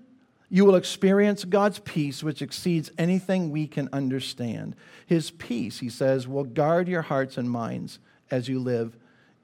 you 0.49 0.63
will 0.63 0.75
experience 0.75 1.43
God's 1.43 1.79
peace, 1.79 2.23
which 2.23 2.43
exceeds 2.43 2.91
anything 2.99 3.49
we 3.49 3.65
can 3.65 3.89
understand. 3.91 4.75
His 5.07 5.31
peace, 5.31 5.79
he 5.79 5.89
says, 5.89 6.27
will 6.27 6.43
guard 6.43 6.87
your 6.87 7.01
hearts 7.01 7.37
and 7.37 7.49
minds 7.49 7.97
as 8.29 8.47
you 8.47 8.59
live 8.59 8.95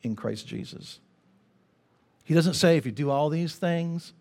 in 0.04 0.16
Christ 0.16 0.48
Jesus. 0.48 1.00
He 2.24 2.34
doesn't 2.34 2.54
say 2.54 2.78
if 2.78 2.86
you 2.86 2.92
do 2.92 3.10
all 3.10 3.30
these 3.30 3.56
things, 3.56 4.14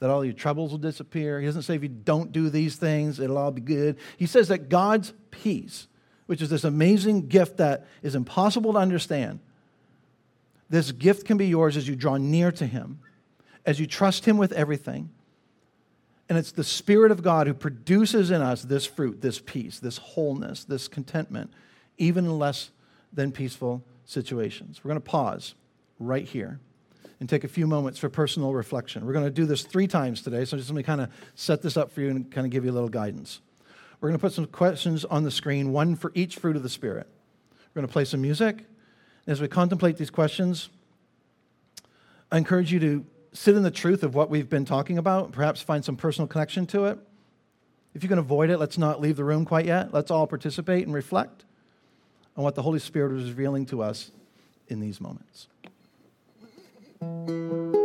that 0.00 0.10
all 0.10 0.24
your 0.24 0.34
troubles 0.34 0.70
will 0.70 0.78
disappear. 0.78 1.40
He 1.40 1.46
doesn't 1.46 1.62
say 1.62 1.74
if 1.74 1.82
you 1.82 1.88
don't 1.88 2.32
do 2.32 2.50
these 2.50 2.76
things, 2.76 3.18
it'll 3.18 3.38
all 3.38 3.50
be 3.50 3.60
good. 3.60 3.96
He 4.16 4.26
says 4.26 4.48
that 4.48 4.68
God's 4.68 5.12
peace, 5.30 5.88
which 6.26 6.40
is 6.40 6.50
this 6.50 6.64
amazing 6.64 7.28
gift 7.28 7.56
that 7.56 7.86
is 8.02 8.14
impossible 8.14 8.74
to 8.74 8.78
understand, 8.78 9.40
this 10.70 10.92
gift 10.92 11.24
can 11.24 11.36
be 11.36 11.46
yours 11.46 11.76
as 11.76 11.88
you 11.88 11.96
draw 11.96 12.16
near 12.16 12.52
to 12.52 12.66
Him, 12.66 13.00
as 13.66 13.80
you 13.80 13.86
trust 13.86 14.24
Him 14.24 14.36
with 14.36 14.52
everything. 14.52 15.10
And 16.28 16.36
it's 16.36 16.52
the 16.52 16.64
Spirit 16.64 17.10
of 17.10 17.22
God 17.22 17.46
who 17.46 17.54
produces 17.54 18.30
in 18.30 18.42
us 18.42 18.62
this 18.62 18.84
fruit, 18.84 19.22
this 19.22 19.40
peace, 19.40 19.80
this 19.80 19.96
wholeness, 19.96 20.64
this 20.64 20.86
contentment, 20.86 21.50
even 21.96 22.26
in 22.26 22.38
less 22.38 22.70
than 23.12 23.32
peaceful 23.32 23.82
situations. 24.04 24.84
We're 24.84 24.90
going 24.90 25.00
to 25.00 25.08
pause 25.08 25.54
right 25.98 26.26
here 26.26 26.60
and 27.20 27.28
take 27.28 27.44
a 27.44 27.48
few 27.48 27.66
moments 27.66 27.98
for 27.98 28.08
personal 28.08 28.52
reflection. 28.54 29.04
We're 29.04 29.12
going 29.12 29.24
to 29.24 29.30
do 29.30 29.44
this 29.44 29.62
three 29.62 29.86
times 29.86 30.22
today, 30.22 30.44
so 30.44 30.56
just 30.56 30.70
let 30.70 30.76
me 30.76 30.82
kind 30.82 31.00
of 31.00 31.10
set 31.34 31.62
this 31.62 31.76
up 31.76 31.90
for 31.90 32.00
you 32.00 32.10
and 32.10 32.30
kind 32.30 32.46
of 32.46 32.50
give 32.50 32.64
you 32.64 32.70
a 32.70 32.72
little 32.72 32.88
guidance. 32.88 33.40
We're 34.00 34.10
going 34.10 34.18
to 34.18 34.22
put 34.22 34.32
some 34.32 34.46
questions 34.46 35.04
on 35.04 35.24
the 35.24 35.30
screen, 35.30 35.72
one 35.72 35.96
for 35.96 36.12
each 36.14 36.36
fruit 36.36 36.54
of 36.54 36.62
the 36.62 36.68
Spirit. 36.68 37.08
We're 37.50 37.80
going 37.80 37.88
to 37.88 37.92
play 37.92 38.04
some 38.04 38.20
music. 38.20 38.64
As 39.26 39.40
we 39.40 39.48
contemplate 39.48 39.96
these 39.96 40.10
questions, 40.10 40.68
I 42.30 42.38
encourage 42.38 42.72
you 42.72 42.78
to 42.80 43.04
sit 43.32 43.56
in 43.56 43.62
the 43.62 43.70
truth 43.70 44.02
of 44.02 44.14
what 44.14 44.30
we've 44.30 44.48
been 44.48 44.64
talking 44.64 44.98
about, 44.98 45.32
perhaps 45.32 45.60
find 45.60 45.84
some 45.84 45.96
personal 45.96 46.28
connection 46.28 46.66
to 46.68 46.86
it. 46.86 46.98
If 47.94 48.02
you 48.02 48.08
can 48.08 48.18
avoid 48.18 48.50
it, 48.50 48.58
let's 48.58 48.78
not 48.78 49.00
leave 49.00 49.16
the 49.16 49.24
room 49.24 49.44
quite 49.44 49.66
yet. 49.66 49.92
Let's 49.92 50.10
all 50.10 50.26
participate 50.26 50.86
and 50.86 50.94
reflect 50.94 51.44
on 52.36 52.44
what 52.44 52.54
the 52.54 52.62
Holy 52.62 52.78
Spirit 52.78 53.18
is 53.18 53.28
revealing 53.28 53.66
to 53.66 53.82
us 53.82 54.12
in 54.68 54.80
these 54.80 55.00
moments. 55.00 55.48
Thank 57.00 57.77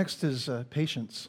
Next 0.00 0.24
is 0.24 0.48
uh, 0.48 0.64
patience. 0.70 1.28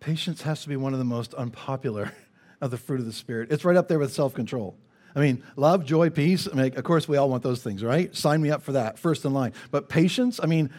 Patience 0.00 0.40
has 0.40 0.62
to 0.62 0.68
be 0.70 0.76
one 0.76 0.94
of 0.94 0.98
the 0.98 1.04
most 1.04 1.34
unpopular 1.34 2.14
of 2.62 2.70
the 2.70 2.78
fruit 2.78 3.00
of 3.00 3.04
the 3.04 3.12
Spirit. 3.12 3.52
It's 3.52 3.66
right 3.66 3.76
up 3.76 3.86
there 3.86 3.98
with 3.98 4.14
self 4.14 4.32
control. 4.32 4.78
I 5.14 5.20
mean, 5.20 5.42
love, 5.56 5.84
joy, 5.84 6.08
peace. 6.08 6.48
I 6.50 6.56
mean, 6.56 6.74
of 6.74 6.82
course, 6.82 7.06
we 7.06 7.18
all 7.18 7.28
want 7.28 7.42
those 7.42 7.62
things, 7.62 7.84
right? 7.84 8.16
Sign 8.16 8.40
me 8.40 8.50
up 8.50 8.62
for 8.62 8.72
that, 8.72 8.98
first 8.98 9.26
in 9.26 9.34
line. 9.34 9.52
But 9.70 9.90
patience, 9.90 10.40
I 10.42 10.46
mean, 10.46 10.70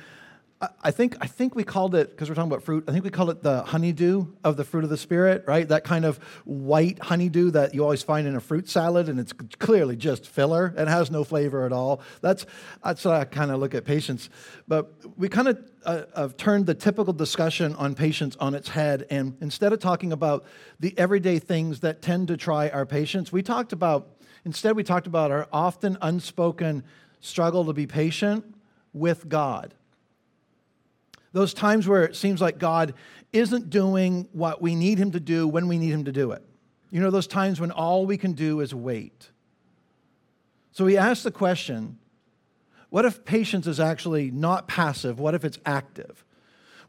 I 0.84 0.92
think, 0.92 1.18
I 1.20 1.26
think 1.26 1.56
we 1.56 1.64
called 1.64 1.96
it, 1.96 2.12
because 2.12 2.30
we're 2.30 2.36
talking 2.36 2.52
about 2.52 2.62
fruit, 2.62 2.84
I 2.88 2.92
think 2.92 3.04
we 3.04 3.10
called 3.10 3.32
it 3.32 3.42
the 3.42 3.64
honeydew 3.64 4.28
of 4.44 4.58
the 4.58 4.64
fruit 4.64 4.84
of 4.84 4.92
the 4.92 4.98
Spirit, 4.98 5.44
right? 5.48 5.68
That 5.68 5.84
kind 5.84 6.06
of 6.06 6.18
white 6.46 7.00
honeydew 7.00 7.52
that 7.52 7.74
you 7.74 7.82
always 7.82 8.04
find 8.04 8.28
in 8.28 8.36
a 8.36 8.40
fruit 8.40 8.70
salad, 8.70 9.10
and 9.10 9.20
it's 9.20 9.34
clearly 9.58 9.96
just 9.96 10.28
filler. 10.28 10.72
It 10.78 10.88
has 10.88 11.10
no 11.10 11.24
flavor 11.24 11.66
at 11.66 11.74
all. 11.74 12.02
That's, 12.22 12.46
that's 12.84 13.04
how 13.04 13.12
I 13.12 13.26
kind 13.26 13.50
of 13.50 13.60
look 13.60 13.74
at 13.74 13.86
patience. 13.86 14.30
But 14.68 14.94
we 15.18 15.30
kind 15.30 15.48
of 15.48 15.72
uh, 15.84 16.04
have 16.16 16.38
turned 16.38 16.68
the 16.68 16.76
typical 16.76 17.14
discussion 17.14 17.74
on 17.76 17.96
patience 17.96 18.38
on 18.40 18.54
its 18.54 18.70
head, 18.70 19.08
and 19.10 19.36
instead 19.42 19.74
of 19.74 19.80
talking 19.80 20.12
about 20.14 20.46
the 20.80 20.94
everyday 20.96 21.40
things 21.40 21.80
that 21.80 22.04
tend 22.04 22.28
to 22.28 22.38
try 22.38 22.70
our 22.70 22.86
patience, 22.86 23.32
we 23.32 23.42
talked 23.42 23.74
about, 23.74 24.10
instead, 24.46 24.76
we 24.76 24.84
talked 24.84 25.08
about 25.08 25.32
our 25.32 25.48
often 25.52 25.98
unspoken 26.04 26.84
struggle 27.20 27.66
to 27.66 27.74
be 27.74 27.88
patient 27.88 28.46
with 28.94 29.28
God 29.28 29.74
those 31.34 31.54
times 31.54 31.88
where 31.88 32.04
it 32.04 32.16
seems 32.16 32.42
like 32.42 32.58
God 32.58 32.94
isn't 33.32 33.70
doing 33.70 34.28
what 34.34 34.62
we 34.62 34.76
need 34.76 34.98
Him 34.98 35.12
to 35.12 35.20
do 35.20 35.48
when 35.48 35.68
we 35.68 35.78
need 35.78 35.92
Him 35.92 36.06
to 36.06 36.12
do 36.12 36.32
it. 36.32 36.44
You 36.90 37.00
know, 37.00 37.12
those 37.12 37.28
times 37.28 37.60
when 37.60 37.72
all 37.72 38.06
we 38.06 38.18
can 38.18 38.34
do 38.34 38.60
is 38.60 38.76
wait. 38.76 39.30
So 40.74 40.86
we 40.86 40.98
ask 40.98 41.24
the 41.24 41.32
question 41.32 41.98
what 42.90 43.06
if 43.06 43.24
patience 43.24 43.68
is 43.68 43.80
actually 43.80 44.32
not 44.32 44.68
passive? 44.68 45.18
What 45.18 45.34
if 45.34 45.46
it's 45.46 45.58
active? 45.66 46.26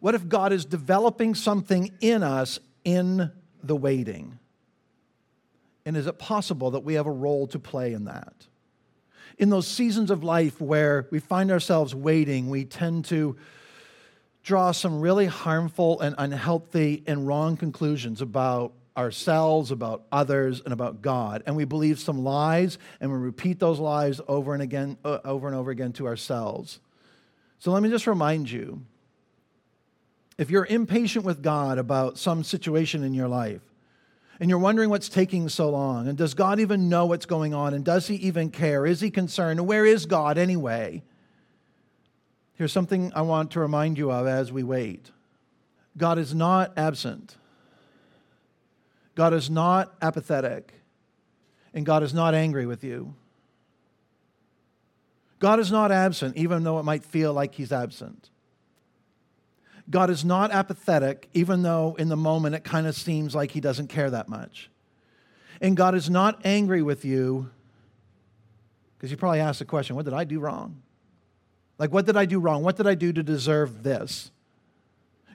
What 0.00 0.16
if 0.16 0.28
God 0.28 0.52
is 0.52 0.64
developing 0.64 1.36
something 1.36 1.92
in 2.00 2.24
us 2.24 2.58
in 2.84 3.30
the 3.62 3.76
waiting? 3.76 4.40
And 5.86 5.96
is 5.96 6.08
it 6.08 6.18
possible 6.18 6.72
that 6.72 6.80
we 6.80 6.94
have 6.94 7.06
a 7.06 7.12
role 7.12 7.46
to 7.48 7.58
play 7.60 7.92
in 7.92 8.06
that? 8.06 8.34
In 9.38 9.48
those 9.50 9.68
seasons 9.68 10.10
of 10.10 10.24
life 10.24 10.60
where 10.60 11.06
we 11.12 11.20
find 11.20 11.52
ourselves 11.52 11.94
waiting, 11.94 12.50
we 12.50 12.64
tend 12.64 13.04
to 13.06 13.36
draw 14.42 14.72
some 14.72 15.00
really 15.00 15.26
harmful 15.26 16.00
and 16.00 16.14
unhealthy 16.18 17.02
and 17.06 17.26
wrong 17.26 17.56
conclusions 17.56 18.20
about 18.20 18.72
ourselves, 18.96 19.70
about 19.70 20.04
others, 20.12 20.60
and 20.64 20.72
about 20.72 21.00
God. 21.00 21.42
And 21.46 21.56
we 21.56 21.64
believe 21.64 21.98
some 21.98 22.24
lies, 22.24 22.78
and 23.00 23.10
we 23.10 23.18
repeat 23.18 23.58
those 23.58 23.78
lies 23.78 24.20
over 24.28 24.52
and 24.52 24.62
again, 24.62 24.98
uh, 25.04 25.18
over 25.24 25.46
and 25.46 25.56
over 25.56 25.70
again 25.70 25.92
to 25.94 26.06
ourselves. 26.06 26.80
So 27.58 27.70
let 27.70 27.82
me 27.82 27.88
just 27.88 28.06
remind 28.06 28.50
you 28.50 28.82
if 30.36 30.50
you're 30.50 30.66
impatient 30.66 31.24
with 31.24 31.42
God 31.42 31.78
about 31.78 32.18
some 32.18 32.42
situation 32.42 33.04
in 33.04 33.14
your 33.14 33.28
life, 33.28 33.62
and 34.40 34.50
you're 34.50 34.58
wondering 34.58 34.90
what's 34.90 35.08
taking 35.08 35.48
so 35.48 35.70
long, 35.70 36.08
and 36.08 36.18
does 36.18 36.34
God 36.34 36.58
even 36.58 36.88
know 36.88 37.06
what's 37.06 37.26
going 37.26 37.54
on, 37.54 37.74
and 37.74 37.84
does 37.84 38.08
He 38.08 38.16
even 38.16 38.50
care? 38.50 38.84
Is 38.84 39.00
He 39.00 39.10
concerned? 39.10 39.64
Where 39.66 39.86
is 39.86 40.04
God 40.04 40.36
anyway? 40.36 41.02
Here's 42.54 42.72
something 42.72 43.12
I 43.14 43.22
want 43.22 43.50
to 43.52 43.60
remind 43.60 43.98
you 43.98 44.10
of 44.10 44.26
as 44.26 44.52
we 44.52 44.62
wait 44.62 45.10
God 45.96 46.18
is 46.18 46.34
not 46.34 46.72
absent, 46.76 47.36
God 49.14 49.34
is 49.34 49.50
not 49.50 49.94
apathetic, 50.00 50.72
and 51.74 51.84
God 51.84 52.02
is 52.02 52.14
not 52.14 52.34
angry 52.34 52.66
with 52.66 52.82
you. 52.84 53.14
God 55.38 55.58
is 55.58 55.72
not 55.72 55.90
absent, 55.90 56.36
even 56.36 56.62
though 56.62 56.78
it 56.78 56.84
might 56.84 57.04
feel 57.04 57.32
like 57.32 57.54
He's 57.56 57.72
absent. 57.72 58.30
God 59.90 60.08
is 60.08 60.24
not 60.24 60.52
apathetic, 60.52 61.28
even 61.34 61.62
though 61.62 61.96
in 61.98 62.08
the 62.08 62.16
moment 62.16 62.54
it 62.54 62.62
kind 62.62 62.86
of 62.86 62.94
seems 62.94 63.34
like 63.34 63.50
He 63.50 63.60
doesn't 63.60 63.88
care 63.88 64.08
that 64.10 64.28
much. 64.28 64.70
And 65.60 65.76
God 65.76 65.94
is 65.94 66.08
not 66.08 66.40
angry 66.44 66.80
with 66.80 67.04
you, 67.04 67.50
because 68.96 69.10
you 69.10 69.16
probably 69.16 69.40
asked 69.40 69.58
the 69.58 69.64
question, 69.64 69.96
What 69.96 70.04
did 70.04 70.14
I 70.14 70.22
do 70.22 70.38
wrong? 70.38 70.80
Like, 71.82 71.92
what 71.92 72.06
did 72.06 72.16
I 72.16 72.26
do 72.26 72.38
wrong? 72.38 72.62
What 72.62 72.76
did 72.76 72.86
I 72.86 72.94
do 72.94 73.12
to 73.12 73.24
deserve 73.24 73.82
this? 73.82 74.30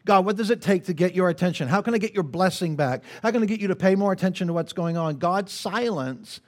God, 0.05 0.25
what 0.25 0.37
does 0.37 0.49
it 0.49 0.61
take 0.61 0.85
to 0.85 0.93
get 0.93 1.13
your 1.13 1.27
attention? 1.27 1.67
How 1.67 1.81
can 1.81 1.93
I 1.93 1.97
get 1.97 2.13
your 2.13 2.23
blessing 2.23 2.77
back? 2.77 3.03
How 3.21 3.31
can 3.31 3.43
I 3.43 3.45
get 3.47 3.59
you 3.59 3.67
to 3.67 3.75
pay 3.75 3.95
more 3.95 4.13
attention 4.13 4.47
to 4.47 4.53
what's 4.53 4.71
going 4.71 4.95
on? 4.95 5.17
God's 5.17 5.51
silence 5.51 6.39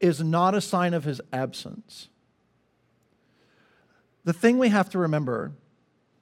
is 0.00 0.22
not 0.22 0.54
a 0.54 0.62
sign 0.62 0.94
of 0.94 1.04
his 1.04 1.20
absence. 1.34 2.08
The 4.24 4.32
thing 4.32 4.56
we 4.56 4.70
have 4.70 4.88
to 4.88 4.98
remember, 4.98 5.52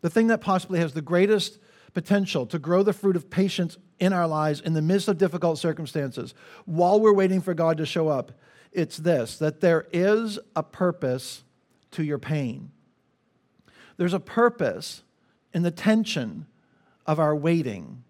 the 0.01 0.11
thing 0.11 0.27
that 0.27 0.41
possibly 0.41 0.81
has 0.81 0.93
the 0.93 1.01
greatest 1.01 1.61
potential 1.95 2.47
to 2.47 2.59
grow 2.59 2.83
the 2.83 2.93
fruit 2.93 3.15
of 3.15 3.31
patience 3.31 3.79
in 4.01 4.13
our 4.13 4.27
lives 4.27 4.61
in 4.61 4.73
the 4.73 4.83
midst 4.83 5.07
of 5.07 5.19
difficult 5.19 5.61
circumstances 5.61 6.35
while 6.65 6.99
we're 6.99 7.15
waiting 7.15 7.41
for 7.41 7.55
God 7.55 7.77
to 7.77 7.87
show 7.87 8.09
up, 8.09 8.33
it's 8.73 8.97
this 8.97 9.39
that 9.39 9.61
there 9.61 9.87
is 9.93 10.41
a 10.57 10.65
purpose 10.65 11.45
to 11.93 12.03
your 12.03 12.19
pain. 12.19 12.73
There's 14.01 14.15
a 14.15 14.19
purpose 14.19 15.03
in 15.53 15.61
the 15.61 15.71
tension 15.71 16.47
of 17.05 17.19
our 17.19 17.37
waiting. 17.37 18.03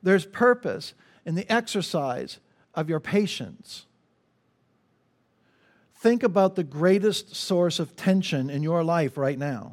There's 0.00 0.24
purpose 0.24 0.94
in 1.24 1.34
the 1.34 1.52
exercise 1.52 2.38
of 2.76 2.88
your 2.88 3.00
patience. 3.00 3.86
Think 5.96 6.22
about 6.22 6.54
the 6.54 6.62
greatest 6.62 7.34
source 7.34 7.80
of 7.80 7.96
tension 7.96 8.48
in 8.48 8.62
your 8.62 8.84
life 8.84 9.16
right 9.16 9.36
now. 9.36 9.72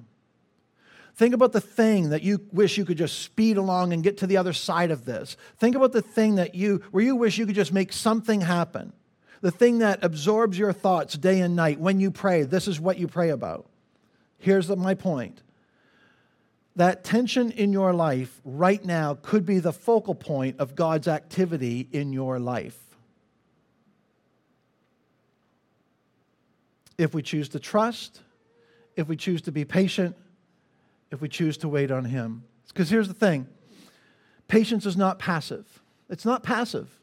Think 1.17 1.35
about 1.35 1.51
the 1.51 1.61
thing 1.61 2.09
that 2.09 2.23
you 2.23 2.41
wish 2.51 2.79
you 2.79 2.83
could 2.83 2.97
just 2.97 3.19
speed 3.19 3.57
along 3.57 3.93
and 3.93 4.01
get 4.01 4.17
to 4.17 4.25
the 4.25 4.37
other 4.37 4.53
side 4.53 4.89
of 4.89 5.05
this. 5.05 5.37
Think 5.59 5.75
about 5.75 5.91
the 5.91 6.01
thing 6.01 6.33
that 6.33 6.55
you 6.55 6.81
where 6.89 7.03
you 7.03 7.15
wish 7.15 7.37
you 7.37 7.45
could 7.45 7.53
just 7.53 7.71
make 7.71 7.93
something 7.93 8.41
happen. 8.41 8.91
The 9.41 9.51
thing 9.51 9.77
that 9.77 10.03
absorbs 10.03 10.57
your 10.57 10.73
thoughts 10.73 11.13
day 11.13 11.41
and 11.41 11.55
night 11.55 11.79
when 11.79 11.99
you 11.99 12.09
pray. 12.09 12.41
This 12.41 12.67
is 12.67 12.79
what 12.79 12.97
you 12.97 13.07
pray 13.07 13.29
about. 13.29 13.67
Here's 14.43 14.67
my 14.67 14.93
point 14.93 15.41
that 16.75 17.05
tension 17.05 17.49
in 17.51 17.71
your 17.71 17.93
life 17.93 18.41
right 18.43 18.83
now 18.83 19.17
could 19.21 19.45
be 19.45 19.59
the 19.59 19.71
focal 19.71 20.15
point 20.15 20.59
of 20.59 20.75
God's 20.75 21.07
activity 21.07 21.87
in 21.93 22.11
your 22.11 22.39
life. 22.39 22.77
If 26.97 27.13
we 27.13 27.21
choose 27.21 27.47
to 27.49 27.59
trust, 27.59 28.19
if 28.97 29.07
we 29.07 29.15
choose 29.15 29.41
to 29.43 29.53
be 29.53 29.63
patient, 29.63 30.13
if 31.09 31.21
we 31.21 31.29
choose 31.29 31.55
to 31.59 31.69
wait 31.69 31.89
on 31.89 32.03
Him. 32.03 32.43
Because 32.67 32.89
here's 32.89 33.07
the 33.07 33.13
thing 33.13 33.47
patience 34.49 34.85
is 34.85 34.97
not 34.97 35.19
passive. 35.19 35.81
It's 36.09 36.25
not 36.25 36.43
passive. 36.43 36.99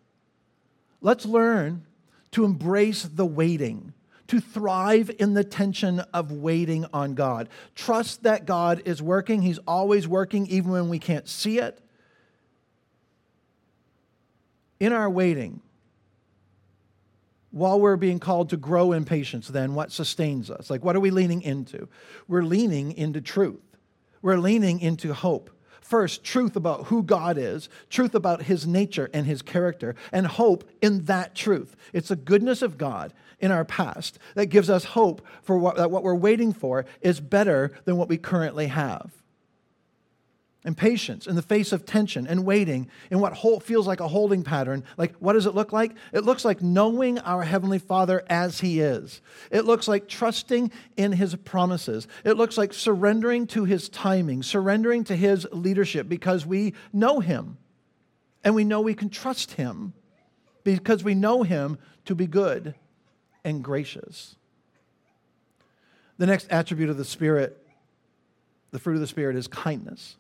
Let's 1.01 1.25
learn 1.25 1.87
to 2.33 2.45
embrace 2.45 3.05
the 3.05 3.25
waiting 3.25 3.95
to 4.31 4.41
thrive 4.41 5.11
in 5.19 5.35
the 5.35 5.43
tension 5.43 5.99
of 6.15 6.31
waiting 6.31 6.87
on 6.93 7.15
God. 7.15 7.49
Trust 7.75 8.23
that 8.23 8.47
God 8.47 8.81
is 8.85 9.03
working. 9.03 9.43
He's 9.43 9.59
always 9.67 10.07
working, 10.07 10.47
even 10.47 10.71
when 10.71 10.89
we 10.89 11.01
can't 11.01 11.29
see 11.29 11.59
it. 11.59 11.81
In 14.79 14.93
our 14.93 15.11
waiting, 15.11 15.61
while 17.51 17.81
we're 17.81 17.97
being 17.97 18.21
called 18.21 18.51
to 18.51 18.57
grow 18.57 18.93
in 18.93 19.05
patience, 19.05 19.49
then 19.49 19.75
what 19.75 19.91
sustains 19.91 20.49
us? 20.49 20.71
Like, 20.71 20.85
what 20.85 20.95
are 20.95 21.01
we 21.01 21.11
leaning 21.11 21.43
into? 21.43 21.89
We're 22.29 22.45
leaning 22.45 22.93
into 22.93 23.21
truth, 23.21 23.77
we're 24.23 24.39
leaning 24.39 24.79
into 24.79 25.13
hope. 25.13 25.51
First, 25.81 26.23
truth 26.23 26.55
about 26.55 26.85
who 26.85 27.03
God 27.03 27.37
is, 27.37 27.69
truth 27.89 28.15
about 28.15 28.43
his 28.43 28.65
nature 28.65 29.11
and 29.13 29.27
his 29.27 29.43
character, 29.43 29.97
and 30.13 30.25
hope 30.25 30.63
in 30.81 31.07
that 31.07 31.35
truth. 31.35 31.75
It's 31.93 32.11
the 32.11 32.15
goodness 32.17 32.63
of 32.63 32.79
God 32.79 33.13
in 33.41 33.51
our 33.51 33.65
past 33.65 34.19
that 34.35 34.47
gives 34.47 34.71
us 34.71 34.85
hope 34.85 35.27
for 35.43 35.59
what, 35.59 35.77
that 35.77 35.91
what 35.91 36.03
we're 36.03 36.15
waiting 36.15 36.53
for 36.53 36.85
is 37.01 37.21
better 37.21 37.73
than 37.85 37.97
what 37.97 38.09
we 38.09 38.19
currently 38.19 38.69
have. 38.69 39.11
And 40.63 40.77
patience 40.77 41.27
in 41.27 41.37
the 41.37 41.43
face 41.43 41.73
of 41.73 41.87
tension 41.87 42.27
and 42.27 42.45
waiting 42.45 42.91
in 43.11 43.19
what 43.19 43.33
hold, 43.33 43.65
feels 43.65 43.87
like 43.87 44.01
a 44.01 44.09
holding 44.09 44.43
pattern. 44.43 44.85
Like, 44.99 45.17
what 45.17 45.33
does 45.33 45.47
it 45.47 45.55
look 45.55 45.73
like? 45.73 45.93
It 46.13 46.25
looks 46.25 46.45
like 46.45 46.61
knowing 46.61 47.19
our 47.21 47.43
Heavenly 47.43 47.79
Father 47.79 48.23
as 48.29 48.61
He 48.61 48.81
is. 48.81 49.23
It 49.51 49.65
looks 49.65 49.89
like 49.89 50.07
trusting 50.07 50.71
in 50.99 51.13
His 51.13 51.35
promises. 51.35 52.07
It 52.25 52.37
looks 52.37 52.59
like 52.59 52.75
surrendering 52.75 53.47
to 53.49 53.65
His 53.65 53.89
timing, 53.89 54.43
surrendering 54.43 55.05
to 55.05 55.17
His 55.17 55.47
leadership 55.51 56.11
because 56.11 56.45
we 56.45 56.75
know 56.93 57.21
Him 57.21 57.57
and 58.45 58.55
we 58.55 58.65
know 58.65 58.83
we 58.83 58.95
can 58.95 59.09
trust 59.09 59.53
Him 59.53 59.95
because 60.63 61.03
we 61.03 61.15
know 61.15 61.43
Him 61.43 61.79
to 62.05 62.15
be 62.15 62.27
good 62.27 62.75
and 63.45 63.65
gracious. 63.65 64.37
The 66.19 66.27
next 66.27 66.47
attribute 66.51 66.91
of 66.91 66.97
the 66.97 67.05
Spirit, 67.05 67.67
the 68.71 68.79
fruit 68.79 68.95
of 68.95 69.01
the 69.01 69.07
Spirit, 69.07 69.37
is 69.37 69.49
kindness. 69.49 70.17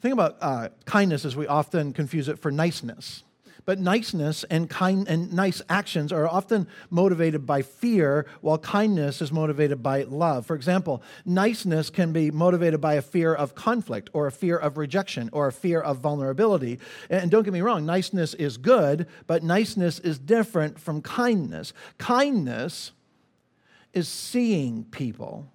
Think 0.00 0.12
about 0.12 0.36
uh, 0.40 0.68
kindness 0.84 1.24
as 1.24 1.34
we 1.34 1.46
often 1.46 1.92
confuse 1.92 2.28
it 2.28 2.38
for 2.38 2.50
niceness. 2.50 3.23
But 3.66 3.78
niceness 3.78 4.44
and 4.44 4.68
kind 4.68 5.08
and 5.08 5.32
nice 5.32 5.62
actions 5.68 6.12
are 6.12 6.28
often 6.28 6.68
motivated 6.90 7.46
by 7.46 7.62
fear, 7.62 8.26
while 8.40 8.58
kindness 8.58 9.22
is 9.22 9.32
motivated 9.32 9.82
by 9.82 10.02
love. 10.02 10.44
For 10.46 10.54
example, 10.54 11.02
niceness 11.24 11.88
can 11.88 12.12
be 12.12 12.30
motivated 12.30 12.80
by 12.80 12.94
a 12.94 13.02
fear 13.02 13.34
of 13.34 13.54
conflict 13.54 14.10
or 14.12 14.26
a 14.26 14.32
fear 14.32 14.56
of 14.56 14.76
rejection 14.76 15.30
or 15.32 15.46
a 15.46 15.52
fear 15.52 15.80
of 15.80 15.98
vulnerability. 15.98 16.78
And 17.08 17.30
don't 17.30 17.42
get 17.42 17.52
me 17.52 17.62
wrong, 17.62 17.86
niceness 17.86 18.34
is 18.34 18.58
good, 18.58 19.06
but 19.26 19.42
niceness 19.42 19.98
is 19.98 20.18
different 20.18 20.78
from 20.78 21.00
kindness. 21.00 21.72
Kindness 21.98 22.92
is 23.94 24.08
seeing 24.08 24.84
people 24.84 25.50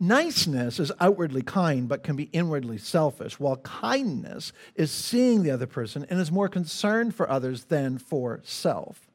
Niceness 0.00 0.80
is 0.80 0.92
outwardly 1.00 1.42
kind 1.42 1.88
but 1.88 2.02
can 2.02 2.16
be 2.16 2.28
inwardly 2.32 2.78
selfish, 2.78 3.38
while 3.38 3.56
kindness 3.58 4.52
is 4.74 4.90
seeing 4.90 5.42
the 5.42 5.50
other 5.50 5.66
person 5.66 6.04
and 6.10 6.20
is 6.20 6.32
more 6.32 6.48
concerned 6.48 7.14
for 7.14 7.30
others 7.30 7.64
than 7.64 7.98
for 7.98 8.40
self. 8.42 9.08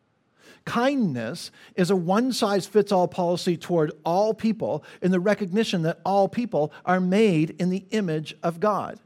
Kindness 0.66 1.52
is 1.76 1.90
a 1.90 1.96
one 1.96 2.32
size 2.32 2.66
fits 2.66 2.92
all 2.92 3.08
policy 3.08 3.58
toward 3.58 3.92
all 4.06 4.34
people 4.34 4.84
in 5.02 5.12
the 5.12 5.20
recognition 5.20 5.82
that 5.84 6.00
all 6.06 6.28
people 6.28 6.72
are 6.86 7.00
made 7.00 7.56
in 7.60 7.70
the 7.70 7.86
image 7.92 8.36
of 8.44 8.60
God. 8.60 9.00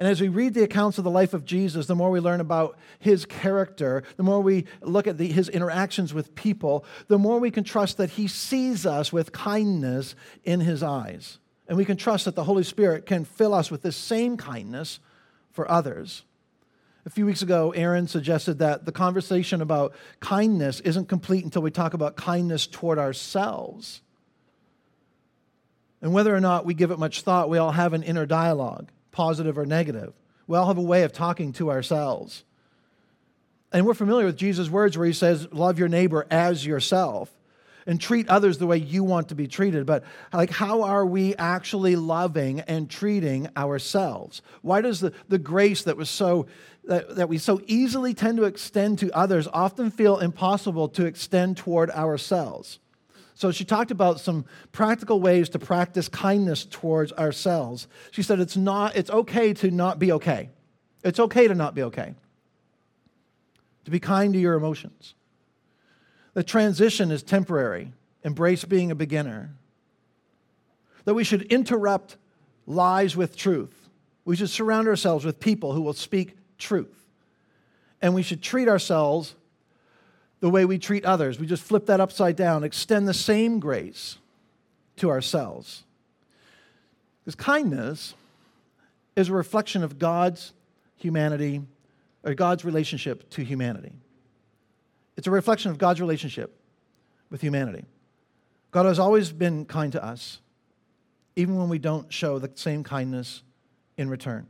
And 0.00 0.08
as 0.08 0.18
we 0.18 0.28
read 0.28 0.54
the 0.54 0.62
accounts 0.62 0.96
of 0.96 1.04
the 1.04 1.10
life 1.10 1.34
of 1.34 1.44
Jesus, 1.44 1.86
the 1.86 1.94
more 1.94 2.10
we 2.10 2.20
learn 2.20 2.40
about 2.40 2.78
his 2.98 3.26
character, 3.26 4.02
the 4.16 4.22
more 4.22 4.40
we 4.40 4.64
look 4.80 5.06
at 5.06 5.18
the, 5.18 5.30
his 5.30 5.50
interactions 5.50 6.14
with 6.14 6.34
people, 6.34 6.86
the 7.08 7.18
more 7.18 7.38
we 7.38 7.50
can 7.50 7.64
trust 7.64 7.98
that 7.98 8.08
he 8.08 8.26
sees 8.26 8.86
us 8.86 9.12
with 9.12 9.30
kindness 9.30 10.14
in 10.42 10.60
his 10.60 10.82
eyes. 10.82 11.38
And 11.68 11.76
we 11.76 11.84
can 11.84 11.98
trust 11.98 12.24
that 12.24 12.34
the 12.34 12.44
Holy 12.44 12.64
Spirit 12.64 13.04
can 13.04 13.26
fill 13.26 13.52
us 13.52 13.70
with 13.70 13.82
this 13.82 13.94
same 13.94 14.38
kindness 14.38 15.00
for 15.52 15.70
others. 15.70 16.24
A 17.04 17.10
few 17.10 17.26
weeks 17.26 17.42
ago, 17.42 17.72
Aaron 17.72 18.08
suggested 18.08 18.58
that 18.60 18.86
the 18.86 18.92
conversation 18.92 19.60
about 19.60 19.94
kindness 20.18 20.80
isn't 20.80 21.10
complete 21.10 21.44
until 21.44 21.60
we 21.60 21.70
talk 21.70 21.92
about 21.92 22.16
kindness 22.16 22.66
toward 22.66 22.98
ourselves. 22.98 24.00
And 26.00 26.14
whether 26.14 26.34
or 26.34 26.40
not 26.40 26.64
we 26.64 26.72
give 26.72 26.90
it 26.90 26.98
much 26.98 27.20
thought, 27.20 27.50
we 27.50 27.58
all 27.58 27.72
have 27.72 27.92
an 27.92 28.02
inner 28.02 28.24
dialogue 28.24 28.90
positive 29.12 29.58
or 29.58 29.66
negative. 29.66 30.12
We 30.46 30.56
all 30.56 30.66
have 30.66 30.78
a 30.78 30.82
way 30.82 31.04
of 31.04 31.12
talking 31.12 31.52
to 31.54 31.70
ourselves. 31.70 32.44
And 33.72 33.86
we're 33.86 33.94
familiar 33.94 34.26
with 34.26 34.36
Jesus' 34.36 34.68
words 34.68 34.98
where 34.98 35.06
he 35.06 35.12
says, 35.12 35.46
Love 35.52 35.78
your 35.78 35.88
neighbor 35.88 36.26
as 36.30 36.66
yourself 36.66 37.30
and 37.86 38.00
treat 38.00 38.28
others 38.28 38.58
the 38.58 38.66
way 38.66 38.76
you 38.76 39.02
want 39.04 39.28
to 39.28 39.34
be 39.34 39.46
treated. 39.46 39.86
But, 39.86 40.04
like, 40.32 40.50
how 40.50 40.82
are 40.82 41.06
we 41.06 41.34
actually 41.36 41.96
loving 41.96 42.60
and 42.60 42.90
treating 42.90 43.48
ourselves? 43.56 44.42
Why 44.62 44.80
does 44.80 45.00
the, 45.00 45.12
the 45.28 45.38
grace 45.38 45.84
that 45.84 45.96
was 45.96 46.10
so 46.10 46.46
that, 46.84 47.16
that 47.16 47.28
we 47.28 47.38
so 47.38 47.60
easily 47.66 48.14
tend 48.14 48.38
to 48.38 48.44
extend 48.44 48.98
to 49.00 49.10
others 49.12 49.46
often 49.52 49.90
feel 49.90 50.18
impossible 50.18 50.88
to 50.90 51.06
extend 51.06 51.56
toward 51.56 51.90
ourselves? 51.90 52.78
So 53.40 53.50
she 53.50 53.64
talked 53.64 53.90
about 53.90 54.20
some 54.20 54.44
practical 54.70 55.18
ways 55.18 55.48
to 55.48 55.58
practice 55.58 56.10
kindness 56.10 56.66
towards 56.66 57.10
ourselves. 57.12 57.88
She 58.10 58.22
said 58.22 58.38
it's 58.38 58.54
not 58.54 58.96
it's 58.96 59.08
okay 59.08 59.54
to 59.54 59.70
not 59.70 59.98
be 59.98 60.12
okay. 60.12 60.50
It's 61.02 61.18
okay 61.18 61.48
to 61.48 61.54
not 61.54 61.74
be 61.74 61.82
okay. 61.84 62.12
To 63.86 63.90
be 63.90 63.98
kind 63.98 64.34
to 64.34 64.38
your 64.38 64.56
emotions. 64.56 65.14
The 66.34 66.44
transition 66.44 67.10
is 67.10 67.22
temporary. 67.22 67.94
Embrace 68.24 68.66
being 68.66 68.90
a 68.90 68.94
beginner. 68.94 69.54
That 71.06 71.14
we 71.14 71.24
should 71.24 71.50
interrupt 71.50 72.18
lies 72.66 73.16
with 73.16 73.38
truth. 73.38 73.88
We 74.26 74.36
should 74.36 74.50
surround 74.50 74.86
ourselves 74.86 75.24
with 75.24 75.40
people 75.40 75.72
who 75.72 75.80
will 75.80 75.94
speak 75.94 76.36
truth. 76.58 77.06
And 78.02 78.14
we 78.14 78.22
should 78.22 78.42
treat 78.42 78.68
ourselves 78.68 79.34
the 80.40 80.50
way 80.50 80.64
we 80.64 80.78
treat 80.78 81.04
others. 81.04 81.38
We 81.38 81.46
just 81.46 81.62
flip 81.62 81.86
that 81.86 82.00
upside 82.00 82.36
down, 82.36 82.64
extend 82.64 83.06
the 83.06 83.14
same 83.14 83.60
grace 83.60 84.18
to 84.96 85.10
ourselves. 85.10 85.84
Because 87.20 87.34
kindness 87.34 88.14
is 89.16 89.28
a 89.28 89.34
reflection 89.34 89.84
of 89.84 89.98
God's 89.98 90.52
humanity, 90.96 91.62
or 92.24 92.34
God's 92.34 92.64
relationship 92.64 93.28
to 93.30 93.42
humanity. 93.42 93.92
It's 95.16 95.26
a 95.26 95.30
reflection 95.30 95.70
of 95.70 95.78
God's 95.78 96.00
relationship 96.00 96.58
with 97.30 97.40
humanity. 97.40 97.84
God 98.70 98.86
has 98.86 98.98
always 98.98 99.32
been 99.32 99.64
kind 99.64 99.92
to 99.92 100.04
us, 100.04 100.40
even 101.36 101.56
when 101.56 101.68
we 101.68 101.78
don't 101.78 102.12
show 102.12 102.38
the 102.38 102.50
same 102.54 102.84
kindness 102.84 103.42
in 103.96 104.08
return. 104.08 104.46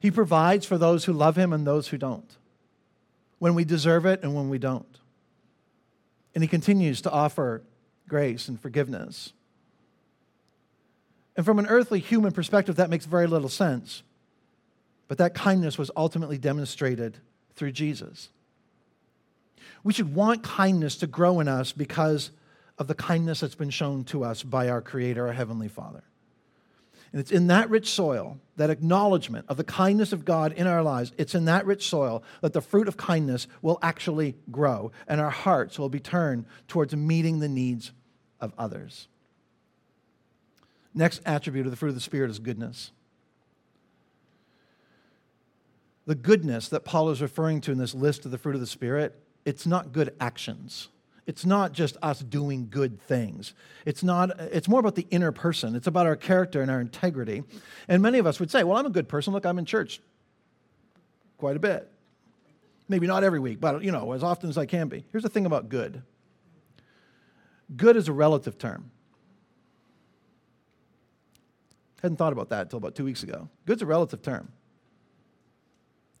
He 0.00 0.10
provides 0.10 0.66
for 0.66 0.78
those 0.78 1.04
who 1.04 1.12
love 1.12 1.36
Him 1.36 1.52
and 1.52 1.66
those 1.66 1.88
who 1.88 1.98
don't 1.98 2.36
when 3.40 3.56
we 3.56 3.64
deserve 3.64 4.06
it 4.06 4.22
and 4.22 4.36
when 4.36 4.48
we 4.48 4.58
don't. 4.58 4.98
And 6.34 6.44
He 6.44 6.48
continues 6.48 7.00
to 7.00 7.10
offer 7.10 7.62
grace 8.06 8.46
and 8.46 8.60
forgiveness. 8.60 9.32
And 11.36 11.44
from 11.44 11.58
an 11.58 11.66
earthly 11.66 11.98
human 11.98 12.30
perspective, 12.32 12.76
that 12.76 12.90
makes 12.90 13.06
very 13.06 13.26
little 13.26 13.48
sense. 13.48 14.04
But 15.08 15.18
that 15.18 15.34
kindness 15.34 15.76
was 15.76 15.90
ultimately 15.96 16.38
demonstrated 16.38 17.16
through 17.56 17.72
Jesus. 17.72 18.28
We 19.82 19.92
should 19.92 20.14
want 20.14 20.42
kindness 20.42 20.96
to 20.96 21.06
grow 21.06 21.40
in 21.40 21.48
us 21.48 21.72
because 21.72 22.30
of 22.78 22.86
the 22.86 22.94
kindness 22.94 23.40
that's 23.40 23.54
been 23.54 23.70
shown 23.70 24.04
to 24.04 24.22
us 24.22 24.42
by 24.42 24.68
our 24.68 24.80
Creator, 24.80 25.26
our 25.26 25.32
Heavenly 25.32 25.68
Father. 25.68 26.02
And 27.12 27.20
it's 27.20 27.32
in 27.32 27.48
that 27.48 27.68
rich 27.70 27.90
soil, 27.90 28.38
that 28.56 28.70
acknowledgement 28.70 29.46
of 29.48 29.56
the 29.56 29.64
kindness 29.64 30.12
of 30.12 30.24
God 30.24 30.52
in 30.52 30.66
our 30.66 30.82
lives, 30.82 31.12
it's 31.18 31.34
in 31.34 31.46
that 31.46 31.66
rich 31.66 31.88
soil 31.88 32.22
that 32.40 32.52
the 32.52 32.60
fruit 32.60 32.86
of 32.86 32.96
kindness 32.96 33.48
will 33.62 33.78
actually 33.82 34.36
grow 34.50 34.92
and 35.08 35.20
our 35.20 35.30
hearts 35.30 35.78
will 35.78 35.88
be 35.88 35.98
turned 35.98 36.44
towards 36.68 36.94
meeting 36.94 37.40
the 37.40 37.48
needs 37.48 37.92
of 38.40 38.52
others. 38.56 39.08
Next 40.94 41.20
attribute 41.26 41.66
of 41.66 41.72
the 41.72 41.76
fruit 41.76 41.90
of 41.90 41.94
the 41.94 42.00
Spirit 42.00 42.30
is 42.30 42.38
goodness. 42.38 42.92
The 46.06 46.14
goodness 46.14 46.68
that 46.68 46.84
Paul 46.84 47.10
is 47.10 47.22
referring 47.22 47.60
to 47.62 47.72
in 47.72 47.78
this 47.78 47.94
list 47.94 48.24
of 48.24 48.30
the 48.30 48.38
fruit 48.38 48.54
of 48.54 48.60
the 48.60 48.66
Spirit, 48.66 49.20
it's 49.44 49.66
not 49.66 49.92
good 49.92 50.14
actions. 50.20 50.88
It's 51.30 51.46
not 51.46 51.72
just 51.72 51.96
us 52.02 52.18
doing 52.18 52.66
good 52.70 53.00
things. 53.00 53.54
It's 53.86 54.02
not 54.02 54.36
it's 54.40 54.66
more 54.66 54.80
about 54.80 54.96
the 54.96 55.06
inner 55.10 55.30
person. 55.30 55.76
It's 55.76 55.86
about 55.86 56.04
our 56.08 56.16
character 56.16 56.60
and 56.60 56.68
our 56.68 56.80
integrity. 56.80 57.44
And 57.86 58.02
many 58.02 58.18
of 58.18 58.26
us 58.26 58.40
would 58.40 58.50
say, 58.50 58.64
"Well, 58.64 58.76
I'm 58.76 58.84
a 58.84 58.90
good 58.90 59.08
person. 59.08 59.32
Look, 59.32 59.46
I'm 59.46 59.56
in 59.56 59.64
church 59.64 60.00
quite 61.38 61.54
a 61.54 61.60
bit. 61.60 61.88
Maybe 62.88 63.06
not 63.06 63.22
every 63.22 63.38
week, 63.38 63.60
but 63.60 63.84
you 63.84 63.92
know, 63.92 64.10
as 64.10 64.24
often 64.24 64.50
as 64.50 64.58
I 64.58 64.66
can 64.66 64.88
be." 64.88 65.04
Here's 65.12 65.22
the 65.22 65.28
thing 65.28 65.46
about 65.46 65.68
good. 65.68 66.02
Good 67.76 67.94
is 67.94 68.08
a 68.08 68.12
relative 68.12 68.58
term. 68.58 68.90
Hadn't 72.02 72.16
thought 72.16 72.32
about 72.32 72.48
that 72.48 72.62
until 72.62 72.78
about 72.78 72.96
2 72.96 73.04
weeks 73.04 73.22
ago. 73.22 73.48
Good's 73.66 73.82
a 73.82 73.86
relative 73.86 74.20
term. 74.20 74.50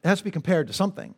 It 0.04 0.08
has 0.08 0.18
to 0.18 0.24
be 0.24 0.30
compared 0.30 0.68
to 0.68 0.72
something. 0.72 1.16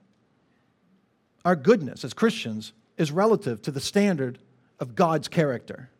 Our 1.44 1.56
goodness 1.56 2.06
as 2.06 2.14
Christians 2.14 2.72
is 2.96 3.10
relative 3.10 3.62
to 3.62 3.70
the 3.70 3.80
standard 3.80 4.38
of 4.80 4.94
God's 4.94 5.28
character. 5.28 5.90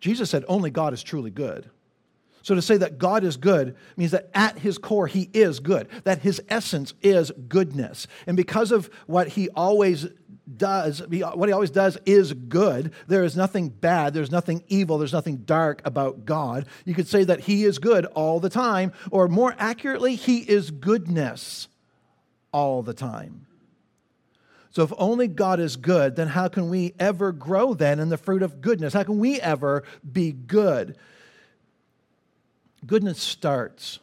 Jesus 0.00 0.30
said 0.30 0.44
only 0.46 0.70
God 0.70 0.92
is 0.92 1.02
truly 1.02 1.30
good. 1.30 1.68
So 2.42 2.54
to 2.54 2.62
say 2.62 2.76
that 2.76 2.98
God 2.98 3.24
is 3.24 3.36
good 3.36 3.74
means 3.96 4.12
that 4.12 4.30
at 4.32 4.56
his 4.60 4.78
core 4.78 5.08
he 5.08 5.28
is 5.32 5.58
good, 5.58 5.88
that 6.04 6.20
his 6.20 6.40
essence 6.48 6.94
is 7.02 7.32
goodness. 7.48 8.06
And 8.28 8.36
because 8.36 8.70
of 8.70 8.88
what 9.08 9.26
he 9.26 9.48
always 9.48 10.06
does, 10.56 11.00
what 11.00 11.48
he 11.48 11.52
always 11.52 11.72
does 11.72 11.98
is 12.06 12.32
good. 12.32 12.92
There 13.08 13.24
is 13.24 13.36
nothing 13.36 13.68
bad, 13.68 14.14
there's 14.14 14.30
nothing 14.30 14.62
evil, 14.68 14.96
there's 14.96 15.12
nothing 15.12 15.38
dark 15.38 15.82
about 15.84 16.24
God. 16.24 16.66
You 16.84 16.94
could 16.94 17.08
say 17.08 17.24
that 17.24 17.40
he 17.40 17.64
is 17.64 17.80
good 17.80 18.04
all 18.06 18.38
the 18.38 18.48
time, 18.48 18.92
or 19.10 19.26
more 19.26 19.56
accurately, 19.58 20.14
he 20.14 20.38
is 20.38 20.70
goodness 20.70 21.66
all 22.56 22.82
the 22.82 22.94
time. 22.94 23.46
So, 24.70 24.82
if 24.82 24.90
only 24.96 25.28
God 25.28 25.60
is 25.60 25.76
good, 25.76 26.16
then 26.16 26.28
how 26.28 26.48
can 26.48 26.70
we 26.70 26.94
ever 26.98 27.30
grow 27.30 27.74
then 27.74 28.00
in 28.00 28.08
the 28.08 28.16
fruit 28.16 28.42
of 28.42 28.62
goodness? 28.62 28.94
How 28.94 29.02
can 29.02 29.18
we 29.18 29.38
ever 29.42 29.84
be 30.10 30.32
good? 30.32 30.96
Goodness 32.86 33.20
starts 33.20 33.98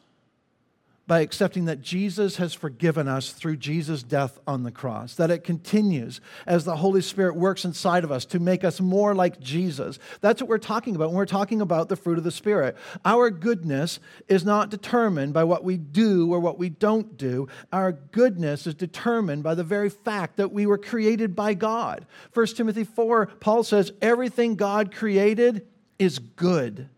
by 1.06 1.20
accepting 1.20 1.66
that 1.66 1.82
Jesus 1.82 2.36
has 2.36 2.54
forgiven 2.54 3.08
us 3.08 3.32
through 3.32 3.58
Jesus' 3.58 4.02
death 4.02 4.38
on 4.46 4.62
the 4.62 4.70
cross, 4.70 5.14
that 5.16 5.30
it 5.30 5.44
continues 5.44 6.20
as 6.46 6.64
the 6.64 6.76
Holy 6.76 7.02
Spirit 7.02 7.36
works 7.36 7.64
inside 7.64 8.04
of 8.04 8.12
us 8.12 8.24
to 8.26 8.38
make 8.38 8.64
us 8.64 8.80
more 8.80 9.14
like 9.14 9.38
Jesus. 9.38 9.98
That's 10.22 10.40
what 10.40 10.48
we're 10.48 10.58
talking 10.58 10.96
about 10.96 11.08
when 11.08 11.16
we're 11.16 11.26
talking 11.26 11.60
about 11.60 11.88
the 11.88 11.96
fruit 11.96 12.16
of 12.16 12.24
the 12.24 12.30
Spirit. 12.30 12.76
Our 13.04 13.30
goodness 13.30 14.00
is 14.28 14.44
not 14.44 14.70
determined 14.70 15.34
by 15.34 15.44
what 15.44 15.62
we 15.62 15.76
do 15.76 16.32
or 16.32 16.40
what 16.40 16.58
we 16.58 16.70
don't 16.70 17.18
do. 17.18 17.48
Our 17.70 17.92
goodness 17.92 18.66
is 18.66 18.74
determined 18.74 19.42
by 19.42 19.54
the 19.54 19.64
very 19.64 19.90
fact 19.90 20.36
that 20.36 20.52
we 20.52 20.64
were 20.64 20.78
created 20.78 21.36
by 21.36 21.52
God. 21.52 22.06
1 22.32 22.46
Timothy 22.46 22.84
4, 22.84 23.26
Paul 23.26 23.62
says, 23.62 23.92
Everything 24.00 24.56
God 24.56 24.94
created 24.94 25.66
is 25.98 26.18
good. 26.18 26.88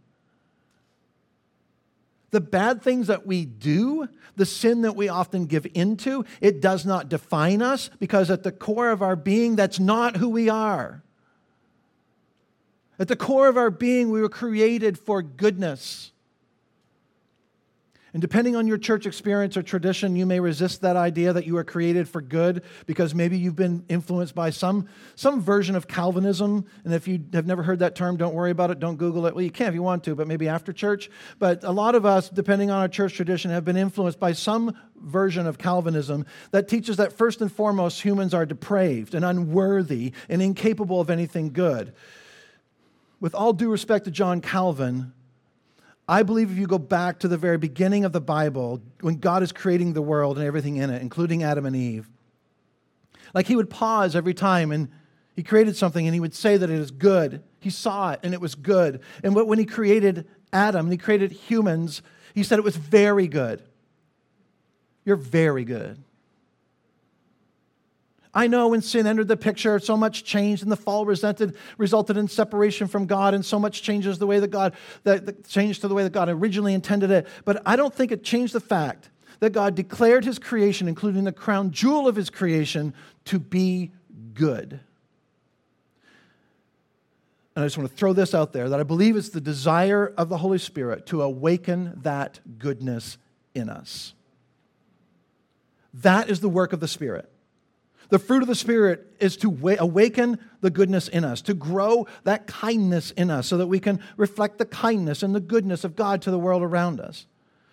The 2.31 2.41
bad 2.41 2.83
things 2.83 3.07
that 3.07 3.27
we 3.27 3.45
do, 3.45 4.09
the 4.35 4.47
sin 4.47 4.83
that 4.83 4.97
we 4.97 5.09
often 5.09 5.47
give 5.47 5.67
into, 5.75 6.25
it 6.41 6.61
does 6.61 6.85
not 6.85 7.09
define 7.09 7.63
us 7.63 7.89
because 7.99 8.31
at 8.31 8.43
the 8.43 8.53
core 8.53 8.91
of 8.91 9.03
our 9.03 9.17
being, 9.17 9.57
that's 9.57 9.79
not 9.79 10.17
who 10.17 10.29
we 10.29 10.49
are. 10.49 11.03
At 12.99 13.09
the 13.09 13.17
core 13.17 13.49
of 13.49 13.57
our 13.57 13.71
being, 13.71 14.11
we 14.11 14.21
were 14.21 14.29
created 14.29 14.99
for 14.99 15.23
goodness. 15.23 16.13
And 18.17 18.23
depending 18.23 18.57
on 18.57 18.67
your 18.67 18.79
church 18.79 19.05
experience 19.05 19.59
or 19.59 19.63
tradition, 19.63 20.17
you 20.17 20.25
may 20.25 20.41
resist 20.41 20.81
that 20.81 20.97
idea 20.97 21.35
that 21.35 21.47
you 21.47 21.59
are 21.59 21.65
created 21.65 22.09
for 22.09 22.23
good 22.23 22.63
because 22.87 23.15
maybe 23.15 23.37
you've 23.37 23.57
been 23.57 23.85
influenced 23.91 24.35
by 24.35 24.49
some, 24.49 24.89
some 25.17 25.43
version 25.43 25.77
of 25.77 25.87
Calvinism. 25.87 26.65
And 26.85 26.95
if 26.95 27.07
you 27.07 27.23
have 27.35 27.47
never 27.47 27.63
heard 27.63 27.81
that 27.81 27.95
term, 27.95 28.17
don't 28.17 28.33
worry 28.33 28.51
about 28.51 28.71
it. 28.71 28.81
Don't 28.81 28.97
Google 28.97 29.27
it. 29.27 29.35
Well, 29.35 29.45
you 29.45 29.51
can 29.51 29.69
if 29.69 29.75
you 29.75 29.83
want 29.83 30.03
to, 30.05 30.15
but 30.15 30.27
maybe 30.27 30.49
after 30.49 30.73
church. 30.73 31.11
But 31.39 31.63
a 31.63 31.73
lot 31.73 31.95
of 31.95 32.07
us, 32.07 32.31
depending 32.31 32.71
on 32.71 32.81
our 32.81 32.89
church 32.89 33.13
tradition, 33.13 33.51
have 33.51 33.67
been 33.67 33.77
influenced 33.77 34.19
by 34.19 34.33
some 34.33 34.75
version 34.97 35.47
of 35.47 35.59
Calvinism 35.59 36.25
that 36.53 36.69
teaches 36.69 36.97
that 36.97 37.13
first 37.13 37.43
and 37.43 37.53
foremost, 37.53 38.01
humans 38.01 38.33
are 38.33 38.47
depraved 38.47 39.15
and 39.15 39.27
unworthy 39.27 40.13
and 40.31 40.41
incapable 40.41 41.03
of 41.03 41.11
anything 41.11 41.53
good. 41.53 41.93
With 43.21 43.35
all 43.35 43.53
due 43.53 43.71
respect 43.71 44.07
to 44.07 44.11
John 44.11 44.41
Calvin, 44.41 45.13
I 46.09 46.23
believe 46.23 46.51
if 46.53 46.59
you 46.59 46.67
go 46.67 46.79
back 46.79 47.19
to 47.21 47.29
the 47.29 47.37
very 47.37 47.59
beginning 47.59 48.05
of 48.05 48.13
the 48.13 48.21
Bible, 48.21 48.81
when 49.01 49.17
God 49.17 49.43
is 49.43 49.51
creating 49.51 49.93
the 49.93 50.03
world 50.03 50.39
and 50.39 50.47
everything 50.47 50.77
in 50.77 50.91
it, 50.91 51.03
including 51.03 51.43
Adam 51.43 51.67
and 51.67 51.75
Eve, 51.75 52.09
like 53.35 53.47
he 53.47 53.57
would 53.57 53.69
pause 53.69 54.15
every 54.15 54.35
time 54.35 54.71
and 54.71 54.89
he 55.35 55.43
created 55.43 55.77
something 55.77 56.07
and 56.07 56.15
he 56.15 56.21
would 56.21 56.35
say 56.35 56.57
that 56.57 56.71
it 56.71 56.79
is 56.79 56.91
good. 56.91 57.43
He 57.61 57.71
saw 57.71 58.13
it 58.13 58.21
and 58.23 58.33
it 58.33 58.41
was 58.41 58.55
good. 58.55 59.01
And 59.25 59.35
when 59.35 59.59
he 59.59 59.65
created 59.65 60.27
Adam 60.53 60.87
and 60.87 60.93
he 60.93 60.97
created 60.97 61.33
humans, 61.33 62.03
he 62.35 62.43
said 62.45 62.59
it 62.59 62.65
was 62.65 62.77
very 62.77 63.27
good. 63.27 63.63
You're 65.05 65.17
very 65.17 65.65
good. 65.65 66.03
I 68.37 68.49
know 68.49 68.69
when 68.69 68.83
sin 68.83 69.07
entered 69.07 69.29
the 69.29 69.37
picture, 69.39 69.79
so 69.79 69.97
much 69.97 70.23
changed, 70.23 70.63
and 70.63 70.71
the 70.71 70.77
fall 70.77 71.07
resulted, 71.07 71.57
resulted 71.79 72.19
in 72.19 72.29
separation 72.29 72.87
from 72.87 73.07
God, 73.07 73.33
and 73.33 73.43
so 73.43 73.59
much 73.59 73.81
changes 73.81 74.19
the 74.19 74.27
way 74.27 74.41
that 74.41 74.49
God 74.49 74.75
that 75.05 75.49
changed 75.49 75.81
to 75.81 75.89
the 75.89 75.95
way 75.95 76.03
that 76.03 76.13
God 76.13 76.29
originally 76.29 76.75
intended 76.75 77.11
it. 77.11 77.27
But 77.47 77.63
I 77.65 77.77
don't 77.77 77.95
think 77.95 78.13
it 78.13 78.23
changed 78.23 78.53
the 78.53 78.61
fact 78.61 79.09
that 79.41 79.55
God 79.55 79.75
declared 79.75 80.27
his 80.27 80.39
creation, 80.39 80.87
including 80.87 81.25
the 81.25 81.33
crown 81.33 81.71
jewel 81.71 82.07
of 82.07 82.15
his 82.15 82.29
creation, 82.29 82.93
to 83.25 83.39
be 83.39 83.93
good. 84.35 84.81
And 87.55 87.65
I 87.65 87.67
just 87.67 87.79
want 87.79 87.89
to 87.89 87.97
throw 87.97 88.13
this 88.13 88.35
out 88.35 88.53
there 88.53 88.69
that 88.69 88.79
I 88.79 88.83
believe 88.83 89.17
it's 89.17 89.31
the 89.31 89.41
desire 89.41 90.13
of 90.19 90.29
the 90.29 90.37
Holy 90.37 90.59
Spirit 90.59 91.07
to 91.07 91.23
awaken 91.23 92.01
that 92.03 92.41
goodness 92.59 93.17
in 93.55 93.71
us. 93.71 94.13
That 95.95 96.29
is 96.29 96.41
the 96.41 96.51
work 96.51 96.75
of 96.75 96.81
the 96.81 96.89
Spirit. 96.89 97.33
The 98.09 98.19
fruit 98.19 98.43
of 98.43 98.49
the 98.49 98.55
Spirit 98.55 99.17
is 99.19 99.37
to 99.39 99.77
awaken 99.79 100.39
the 100.61 100.71
goodness 100.71 101.09
in 101.09 101.25
us, 101.25 101.43
to 101.43 101.55
grow 101.55 102.07
that 102.25 102.47
kindness 102.47 103.11
in 103.13 103.31
us 103.31 103.49
so 103.49 103.57
that 103.59 103.67
we 103.67 103.81
can 103.81 104.01
reflect 104.17 104.59
the 104.59 104.65
kindness 104.65 105.23
and 105.23 105.35
the 105.35 105.41
goodness 105.41 105.83
of 105.83 105.97
God 105.97 106.23
to 106.23 106.31
the 106.31 106.39
world 106.39 106.63
around 106.63 107.01
us. 107.01 107.27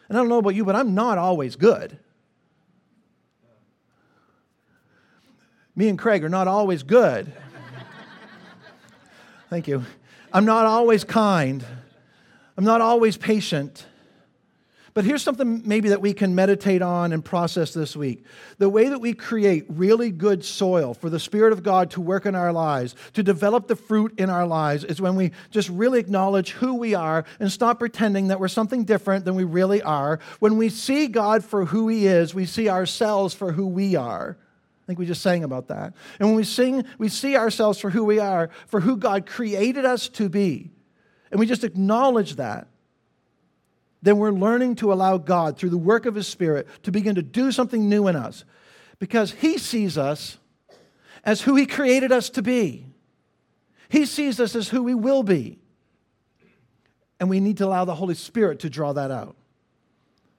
And 0.09 0.17
I 0.17 0.21
don't 0.21 0.29
know 0.29 0.39
about 0.39 0.55
you, 0.55 0.65
but 0.65 0.75
I'm 0.75 0.95
not 0.95 1.17
always 1.17 1.55
good. 1.55 1.99
Me 5.75 5.89
and 5.89 5.97
Craig 5.97 6.23
are 6.23 6.29
not 6.29 6.47
always 6.47 6.83
good. 6.83 7.31
Thank 9.49 9.67
you. 9.67 9.83
I'm 10.31 10.45
not 10.45 10.65
always 10.65 11.03
kind. 11.03 11.63
I'm 12.57 12.63
not 12.63 12.81
always 12.81 13.17
patient. 13.17 13.85
But 14.93 15.05
here's 15.05 15.23
something 15.23 15.63
maybe 15.65 15.89
that 15.89 16.01
we 16.01 16.13
can 16.13 16.35
meditate 16.35 16.83
on 16.83 17.13
and 17.13 17.25
process 17.25 17.73
this 17.73 17.95
week. 17.95 18.25
The 18.59 18.69
way 18.69 18.89
that 18.89 18.99
we 18.99 19.13
create 19.13 19.65
really 19.67 20.11
good 20.11 20.45
soil 20.45 20.93
for 20.93 21.09
the 21.09 21.19
Spirit 21.19 21.51
of 21.51 21.63
God 21.63 21.89
to 21.91 22.01
work 22.01 22.27
in 22.27 22.35
our 22.35 22.53
lives, 22.53 22.95
to 23.13 23.23
develop 23.23 23.67
the 23.67 23.75
fruit 23.75 24.13
in 24.19 24.29
our 24.29 24.45
lives, 24.45 24.83
is 24.83 25.01
when 25.01 25.15
we 25.15 25.31
just 25.49 25.69
really 25.69 25.99
acknowledge 25.99 26.51
who 26.51 26.75
we 26.75 26.93
are 26.93 27.25
and 27.39 27.51
stop 27.51 27.79
pretending 27.79 28.27
that 28.27 28.39
we're 28.39 28.47
something 28.47 28.83
different 28.83 29.25
than 29.25 29.33
we 29.33 29.45
really 29.45 29.81
are. 29.81 30.19
When 30.39 30.57
we 30.57 30.69
see 30.69 31.07
God 31.07 31.43
for 31.43 31.65
who 31.65 31.87
He 31.87 32.05
is, 32.05 32.35
we 32.35 32.45
see 32.45 32.69
ourselves 32.69 33.33
for 33.33 33.51
who 33.51 33.65
we 33.65 33.95
are. 33.95 34.37
I 34.39 34.85
think 34.85 34.99
we 34.99 35.07
just 35.07 35.23
sang 35.23 35.43
about 35.43 35.69
that. 35.69 35.93
And 36.19 36.27
when 36.27 36.35
we 36.35 36.43
sing, 36.43 36.83
we 36.99 37.09
see 37.09 37.35
ourselves 37.35 37.79
for 37.79 37.89
who 37.89 38.03
we 38.03 38.19
are, 38.19 38.51
for 38.67 38.81
who 38.81 38.97
God 38.97 39.25
created 39.25 39.85
us 39.85 40.07
to 40.09 40.29
be. 40.29 40.69
And 41.31 41.39
we 41.39 41.47
just 41.47 41.63
acknowledge 41.63 42.35
that 42.35 42.67
then 44.03 44.17
we're 44.17 44.31
learning 44.31 44.75
to 44.75 44.91
allow 44.91 45.17
God, 45.17 45.57
through 45.57 45.69
the 45.69 45.77
work 45.77 46.05
of 46.05 46.13
His 46.13 46.27
Spirit, 46.27 46.67
to 46.83 46.91
begin 46.91 47.15
to 47.15 47.21
do 47.21 47.53
something 47.53 47.87
new 47.87 48.07
in 48.07 48.17
us 48.17 48.43
because 48.99 49.31
He 49.31 49.57
sees 49.57 49.97
us 49.97 50.37
as 51.23 51.41
who 51.41 51.55
He 51.55 51.65
created 51.65 52.11
us 52.11 52.29
to 52.31 52.41
be. 52.41 52.85
He 53.87 54.05
sees 54.05 54.41
us 54.41 54.57
as 54.57 54.67
who 54.67 54.83
we 54.83 54.93
will 54.93 55.23
be. 55.23 55.57
And 57.17 57.29
we 57.29 57.39
need 57.39 57.57
to 57.57 57.65
allow 57.65 57.85
the 57.85 57.95
Holy 57.95 58.13
Spirit 58.13 58.59
to 58.59 58.69
draw 58.69 58.91
that 58.91 59.09
out. 59.09 59.37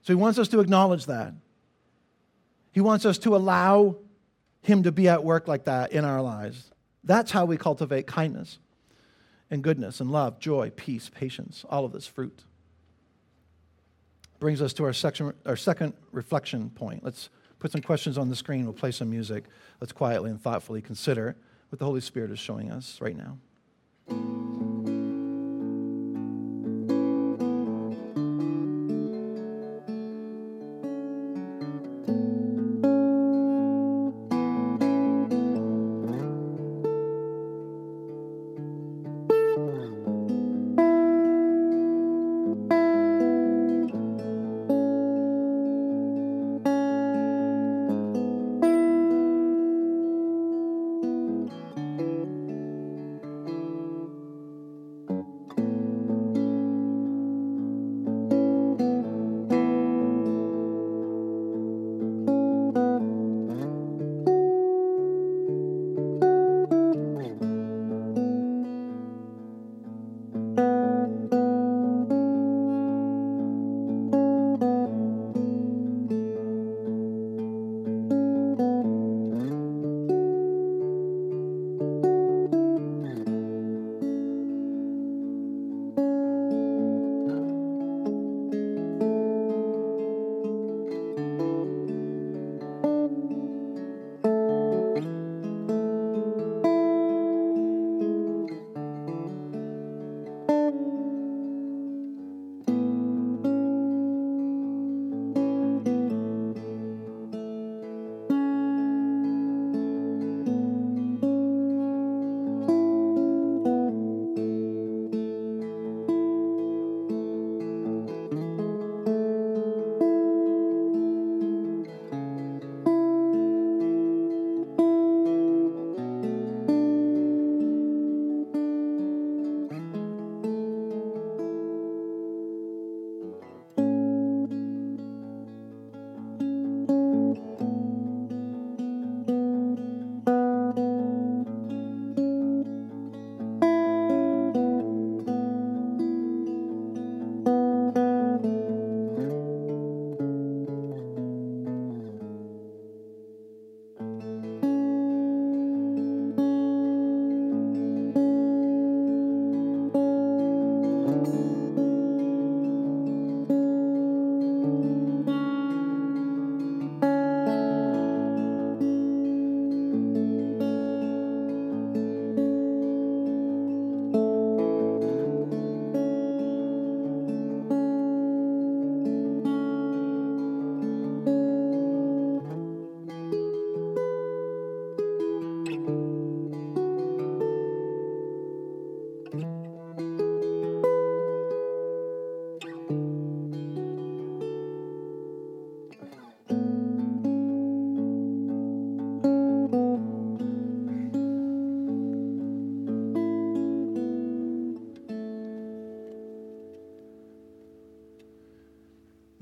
So 0.02 0.12
He 0.12 0.20
wants 0.20 0.38
us 0.38 0.48
to 0.48 0.60
acknowledge 0.60 1.06
that. 1.06 1.32
He 2.70 2.82
wants 2.82 3.06
us 3.06 3.16
to 3.18 3.34
allow 3.34 3.96
Him 4.60 4.82
to 4.82 4.92
be 4.92 5.08
at 5.08 5.24
work 5.24 5.48
like 5.48 5.64
that 5.64 5.92
in 5.92 6.04
our 6.04 6.20
lives. 6.20 6.70
That's 7.02 7.30
how 7.30 7.46
we 7.46 7.56
cultivate 7.56 8.06
kindness 8.06 8.58
and 9.50 9.64
goodness 9.64 10.00
and 10.00 10.10
love, 10.10 10.38
joy, 10.38 10.70
peace, 10.76 11.08
patience, 11.08 11.64
all 11.70 11.86
of 11.86 11.92
this 11.92 12.06
fruit 12.06 12.44
brings 14.44 14.60
us 14.60 14.74
to 14.74 14.84
our, 14.84 14.92
section, 14.92 15.32
our 15.46 15.56
second 15.56 15.94
reflection 16.12 16.68
point. 16.68 17.02
Let's 17.02 17.30
put 17.60 17.72
some 17.72 17.80
questions 17.80 18.18
on 18.18 18.28
the 18.28 18.36
screen. 18.36 18.64
We'll 18.64 18.74
play 18.74 18.90
some 18.90 19.08
music. 19.08 19.44
Let's 19.80 19.90
quietly 19.90 20.30
and 20.30 20.38
thoughtfully 20.38 20.82
consider 20.82 21.34
what 21.70 21.78
the 21.78 21.86
Holy 21.86 22.02
Spirit 22.02 22.30
is 22.30 22.38
showing 22.38 22.70
us 22.70 23.00
right 23.00 23.16
now. 23.16 24.43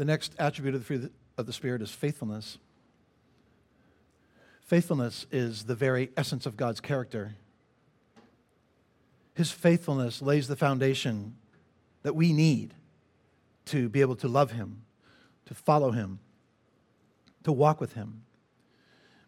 The 0.03 0.07
next 0.07 0.35
attribute 0.37 0.75
of 0.75 0.81
the 0.81 0.85
fruit 0.85 1.12
of 1.38 1.47
the 1.47 1.53
Spirit 1.53 1.81
is 1.81 1.93
faithfulness. 1.93 2.59
Faithfulness 4.61 5.27
is 5.31 5.67
the 5.67 5.77
very 5.77 6.11
essence 6.17 6.45
of 6.45 6.57
God's 6.57 6.81
character. 6.81 7.37
His 9.35 9.53
faithfulness 9.53 10.21
lays 10.21 10.49
the 10.49 10.57
foundation 10.57 11.37
that 12.03 12.17
we 12.17 12.33
need 12.33 12.75
to 13.67 13.88
be 13.88 14.01
able 14.01 14.17
to 14.17 14.27
love 14.27 14.51
Him, 14.51 14.83
to 15.47 15.55
follow 15.55 15.93
Him, 15.93 16.19
to 17.45 17.53
walk 17.53 17.81
with 17.81 17.93
Him. 17.93 18.25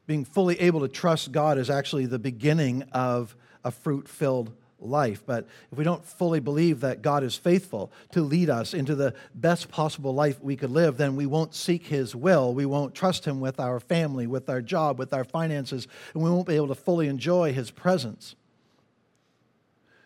Being 0.08 0.24
fully 0.24 0.60
able 0.60 0.80
to 0.80 0.88
trust 0.88 1.30
God 1.30 1.56
is 1.56 1.70
actually 1.70 2.06
the 2.06 2.18
beginning 2.18 2.82
of 2.90 3.36
a 3.62 3.70
fruit 3.70 4.08
filled 4.08 4.52
life. 4.84 5.22
But 5.24 5.46
if 5.72 5.78
we 5.78 5.84
don't 5.84 6.04
fully 6.04 6.40
believe 6.40 6.80
that 6.80 7.02
God 7.02 7.24
is 7.24 7.36
faithful 7.36 7.90
to 8.12 8.22
lead 8.22 8.50
us 8.50 8.74
into 8.74 8.94
the 8.94 9.14
best 9.34 9.68
possible 9.68 10.14
life 10.14 10.42
we 10.42 10.56
could 10.56 10.70
live, 10.70 10.96
then 10.96 11.16
we 11.16 11.26
won't 11.26 11.54
seek 11.54 11.86
His 11.86 12.14
will. 12.14 12.54
We 12.54 12.66
won't 12.66 12.94
trust 12.94 13.24
Him 13.24 13.40
with 13.40 13.58
our 13.58 13.80
family, 13.80 14.26
with 14.26 14.48
our 14.48 14.60
job, 14.60 14.98
with 14.98 15.12
our 15.12 15.24
finances, 15.24 15.88
and 16.12 16.22
we 16.22 16.30
won't 16.30 16.46
be 16.46 16.56
able 16.56 16.68
to 16.68 16.74
fully 16.74 17.08
enjoy 17.08 17.52
His 17.52 17.70
presence. 17.70 18.36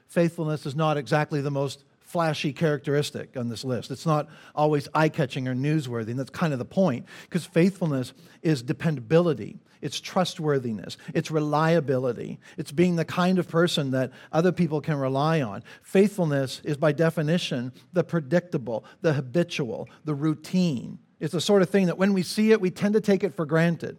Faithfulness 0.06 0.64
is 0.64 0.74
not 0.74 0.96
exactly 0.96 1.40
the 1.40 1.50
most 1.50 1.84
flashy 2.00 2.54
characteristic 2.54 3.36
on 3.36 3.50
this 3.50 3.64
list. 3.64 3.90
It's 3.90 4.06
not 4.06 4.28
always 4.54 4.88
eye 4.94 5.10
catching 5.10 5.46
or 5.46 5.54
newsworthy, 5.54 6.08
and 6.08 6.18
that's 6.18 6.30
kind 6.30 6.54
of 6.54 6.58
the 6.58 6.64
point, 6.64 7.04
because 7.22 7.44
faithfulness 7.44 8.14
is 8.42 8.62
dependability, 8.62 9.58
it's 9.80 10.00
trustworthiness, 10.00 10.96
it's 11.14 11.30
reliability, 11.30 12.38
it's 12.56 12.72
being 12.72 12.96
the 12.96 13.04
kind 13.04 13.38
of 13.38 13.48
person 13.48 13.90
that 13.92 14.12
other 14.32 14.52
people 14.52 14.80
can 14.80 14.96
rely 14.96 15.40
on. 15.40 15.62
Faithfulness 15.82 16.60
is, 16.64 16.76
by 16.76 16.92
definition, 16.92 17.72
the 17.92 18.04
predictable, 18.04 18.84
the 19.00 19.12
habitual, 19.12 19.88
the 20.04 20.14
routine. 20.14 20.98
It's 21.20 21.32
the 21.32 21.40
sort 21.40 21.62
of 21.62 21.70
thing 21.70 21.86
that 21.86 21.98
when 21.98 22.12
we 22.12 22.22
see 22.22 22.52
it, 22.52 22.60
we 22.60 22.70
tend 22.70 22.94
to 22.94 23.00
take 23.00 23.24
it 23.24 23.34
for 23.34 23.46
granted. 23.46 23.96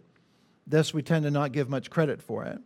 Thus, 0.66 0.94
we 0.94 1.02
tend 1.02 1.24
to 1.24 1.30
not 1.30 1.52
give 1.52 1.68
much 1.68 1.90
credit 1.90 2.22
for 2.22 2.44
it. 2.44 2.58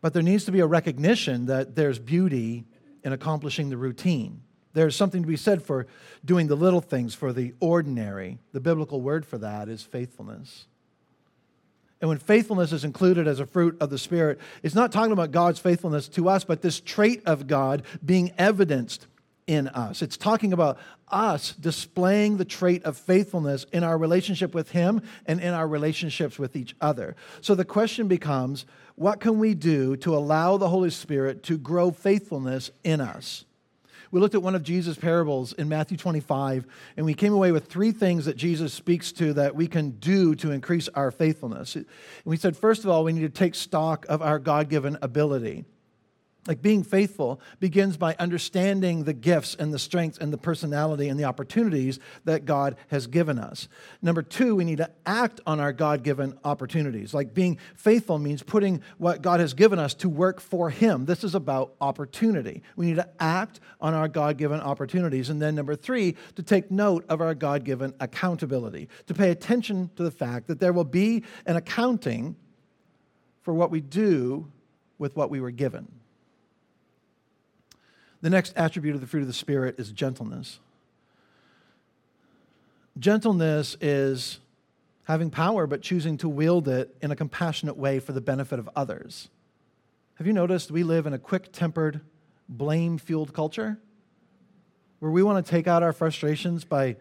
But 0.00 0.12
there 0.12 0.22
needs 0.22 0.44
to 0.44 0.52
be 0.52 0.60
a 0.60 0.66
recognition 0.66 1.46
that 1.46 1.76
there's 1.76 1.98
beauty 1.98 2.64
in 3.02 3.12
accomplishing 3.12 3.70
the 3.70 3.76
routine. 3.76 4.42
There's 4.74 4.96
something 4.96 5.22
to 5.22 5.28
be 5.28 5.36
said 5.36 5.62
for 5.62 5.86
doing 6.24 6.48
the 6.48 6.56
little 6.56 6.80
things, 6.80 7.14
for 7.14 7.32
the 7.32 7.54
ordinary. 7.60 8.38
The 8.52 8.60
biblical 8.60 9.00
word 9.00 9.24
for 9.24 9.38
that 9.38 9.68
is 9.68 9.82
faithfulness. 9.82 10.66
And 12.04 12.10
when 12.10 12.18
faithfulness 12.18 12.70
is 12.70 12.84
included 12.84 13.26
as 13.26 13.40
a 13.40 13.46
fruit 13.46 13.78
of 13.80 13.88
the 13.88 13.96
Spirit, 13.96 14.38
it's 14.62 14.74
not 14.74 14.92
talking 14.92 15.12
about 15.12 15.30
God's 15.30 15.58
faithfulness 15.58 16.06
to 16.08 16.28
us, 16.28 16.44
but 16.44 16.60
this 16.60 16.78
trait 16.78 17.22
of 17.24 17.46
God 17.46 17.82
being 18.04 18.34
evidenced 18.36 19.06
in 19.46 19.68
us. 19.68 20.02
It's 20.02 20.18
talking 20.18 20.52
about 20.52 20.78
us 21.08 21.54
displaying 21.54 22.36
the 22.36 22.44
trait 22.44 22.84
of 22.84 22.98
faithfulness 22.98 23.64
in 23.72 23.84
our 23.84 23.96
relationship 23.96 24.54
with 24.54 24.70
Him 24.72 25.00
and 25.24 25.40
in 25.40 25.54
our 25.54 25.66
relationships 25.66 26.38
with 26.38 26.56
each 26.56 26.76
other. 26.78 27.16
So 27.40 27.54
the 27.54 27.64
question 27.64 28.06
becomes 28.06 28.66
what 28.96 29.18
can 29.18 29.38
we 29.38 29.54
do 29.54 29.96
to 29.96 30.14
allow 30.14 30.58
the 30.58 30.68
Holy 30.68 30.90
Spirit 30.90 31.42
to 31.44 31.56
grow 31.56 31.90
faithfulness 31.90 32.70
in 32.84 33.00
us? 33.00 33.46
We 34.14 34.20
looked 34.20 34.36
at 34.36 34.42
one 34.44 34.54
of 34.54 34.62
Jesus' 34.62 34.96
parables 34.96 35.54
in 35.54 35.68
Matthew 35.68 35.96
25, 35.96 36.66
and 36.96 37.04
we 37.04 37.14
came 37.14 37.32
away 37.32 37.50
with 37.50 37.66
three 37.66 37.90
things 37.90 38.26
that 38.26 38.36
Jesus 38.36 38.72
speaks 38.72 39.10
to 39.10 39.32
that 39.32 39.56
we 39.56 39.66
can 39.66 39.90
do 39.90 40.36
to 40.36 40.52
increase 40.52 40.88
our 40.90 41.10
faithfulness. 41.10 41.74
And 41.74 41.84
we 42.24 42.36
said, 42.36 42.56
first 42.56 42.84
of 42.84 42.90
all, 42.90 43.02
we 43.02 43.12
need 43.12 43.22
to 43.22 43.28
take 43.28 43.56
stock 43.56 44.06
of 44.08 44.22
our 44.22 44.38
God 44.38 44.68
given 44.68 44.96
ability. 45.02 45.64
Like 46.46 46.60
being 46.60 46.82
faithful 46.82 47.40
begins 47.58 47.96
by 47.96 48.14
understanding 48.18 49.04
the 49.04 49.14
gifts 49.14 49.54
and 49.54 49.72
the 49.72 49.78
strengths 49.78 50.18
and 50.18 50.30
the 50.30 50.36
personality 50.36 51.08
and 51.08 51.18
the 51.18 51.24
opportunities 51.24 51.98
that 52.24 52.44
God 52.44 52.76
has 52.88 53.06
given 53.06 53.38
us. 53.38 53.66
Number 54.02 54.20
two, 54.20 54.54
we 54.54 54.64
need 54.64 54.76
to 54.76 54.90
act 55.06 55.40
on 55.46 55.58
our 55.58 55.72
God 55.72 56.02
given 56.02 56.38
opportunities. 56.44 57.14
Like 57.14 57.32
being 57.32 57.58
faithful 57.76 58.18
means 58.18 58.42
putting 58.42 58.82
what 58.98 59.22
God 59.22 59.40
has 59.40 59.54
given 59.54 59.78
us 59.78 59.94
to 59.94 60.08
work 60.10 60.38
for 60.38 60.68
Him. 60.68 61.06
This 61.06 61.24
is 61.24 61.34
about 61.34 61.74
opportunity. 61.80 62.62
We 62.76 62.86
need 62.86 62.96
to 62.96 63.08
act 63.18 63.60
on 63.80 63.94
our 63.94 64.08
God 64.08 64.36
given 64.36 64.60
opportunities. 64.60 65.30
And 65.30 65.40
then 65.40 65.54
number 65.54 65.74
three, 65.74 66.14
to 66.36 66.42
take 66.42 66.70
note 66.70 67.06
of 67.08 67.22
our 67.22 67.34
God 67.34 67.64
given 67.64 67.94
accountability, 68.00 68.90
to 69.06 69.14
pay 69.14 69.30
attention 69.30 69.90
to 69.96 70.02
the 70.02 70.10
fact 70.10 70.46
that 70.48 70.60
there 70.60 70.74
will 70.74 70.84
be 70.84 71.22
an 71.46 71.56
accounting 71.56 72.36
for 73.40 73.54
what 73.54 73.70
we 73.70 73.80
do 73.80 74.50
with 74.98 75.16
what 75.16 75.30
we 75.30 75.40
were 75.40 75.50
given. 75.50 75.88
The 78.24 78.30
next 78.30 78.54
attribute 78.56 78.94
of 78.94 79.02
the 79.02 79.06
fruit 79.06 79.20
of 79.20 79.26
the 79.26 79.34
Spirit 79.34 79.74
is 79.76 79.92
gentleness. 79.92 80.58
Gentleness 82.98 83.76
is 83.82 84.40
having 85.02 85.28
power, 85.28 85.66
but 85.66 85.82
choosing 85.82 86.16
to 86.16 86.28
wield 86.30 86.66
it 86.66 86.96
in 87.02 87.10
a 87.10 87.16
compassionate 87.16 87.76
way 87.76 88.00
for 88.00 88.12
the 88.12 88.22
benefit 88.22 88.58
of 88.58 88.66
others. 88.74 89.28
Have 90.14 90.26
you 90.26 90.32
noticed 90.32 90.70
we 90.70 90.84
live 90.84 91.06
in 91.06 91.12
a 91.12 91.18
quick 91.18 91.52
tempered, 91.52 92.00
blame 92.48 92.96
fueled 92.96 93.34
culture 93.34 93.78
where 95.00 95.10
we 95.10 95.22
want 95.22 95.44
to 95.44 95.50
take 95.50 95.66
out 95.66 95.82
our 95.82 95.92
frustrations 95.92 96.64
by 96.64 96.96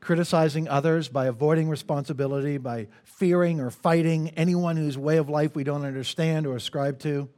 criticizing 0.00 0.66
others, 0.66 1.08
by 1.08 1.26
avoiding 1.26 1.68
responsibility, 1.68 2.58
by 2.58 2.88
fearing 3.04 3.60
or 3.60 3.70
fighting 3.70 4.30
anyone 4.30 4.76
whose 4.76 4.98
way 4.98 5.18
of 5.18 5.28
life 5.28 5.54
we 5.54 5.62
don't 5.62 5.84
understand 5.84 6.48
or 6.48 6.56
ascribe 6.56 6.98
to? 6.98 7.28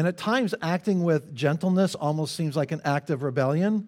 And 0.00 0.08
at 0.08 0.16
times, 0.16 0.54
acting 0.62 1.04
with 1.04 1.34
gentleness 1.34 1.94
almost 1.94 2.34
seems 2.34 2.56
like 2.56 2.72
an 2.72 2.80
act 2.86 3.10
of 3.10 3.22
rebellion, 3.22 3.86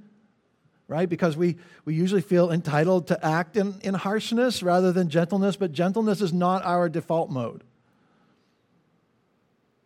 right? 0.87 1.09
Because 1.09 1.39
we, 1.39 1.57
we 1.87 1.95
usually 1.95 2.21
feel 2.21 2.51
entitled 2.51 3.07
to 3.07 3.25
act 3.25 3.57
in, 3.57 3.81
in 3.81 3.95
harshness 3.95 4.63
rather 4.63 4.93
than 4.93 5.09
gentleness, 5.09 5.57
but 5.57 5.73
gentleness 5.73 6.21
is 6.21 6.31
not 6.31 6.67
our 6.67 6.91
default 6.91 7.31
mode. 7.31 7.65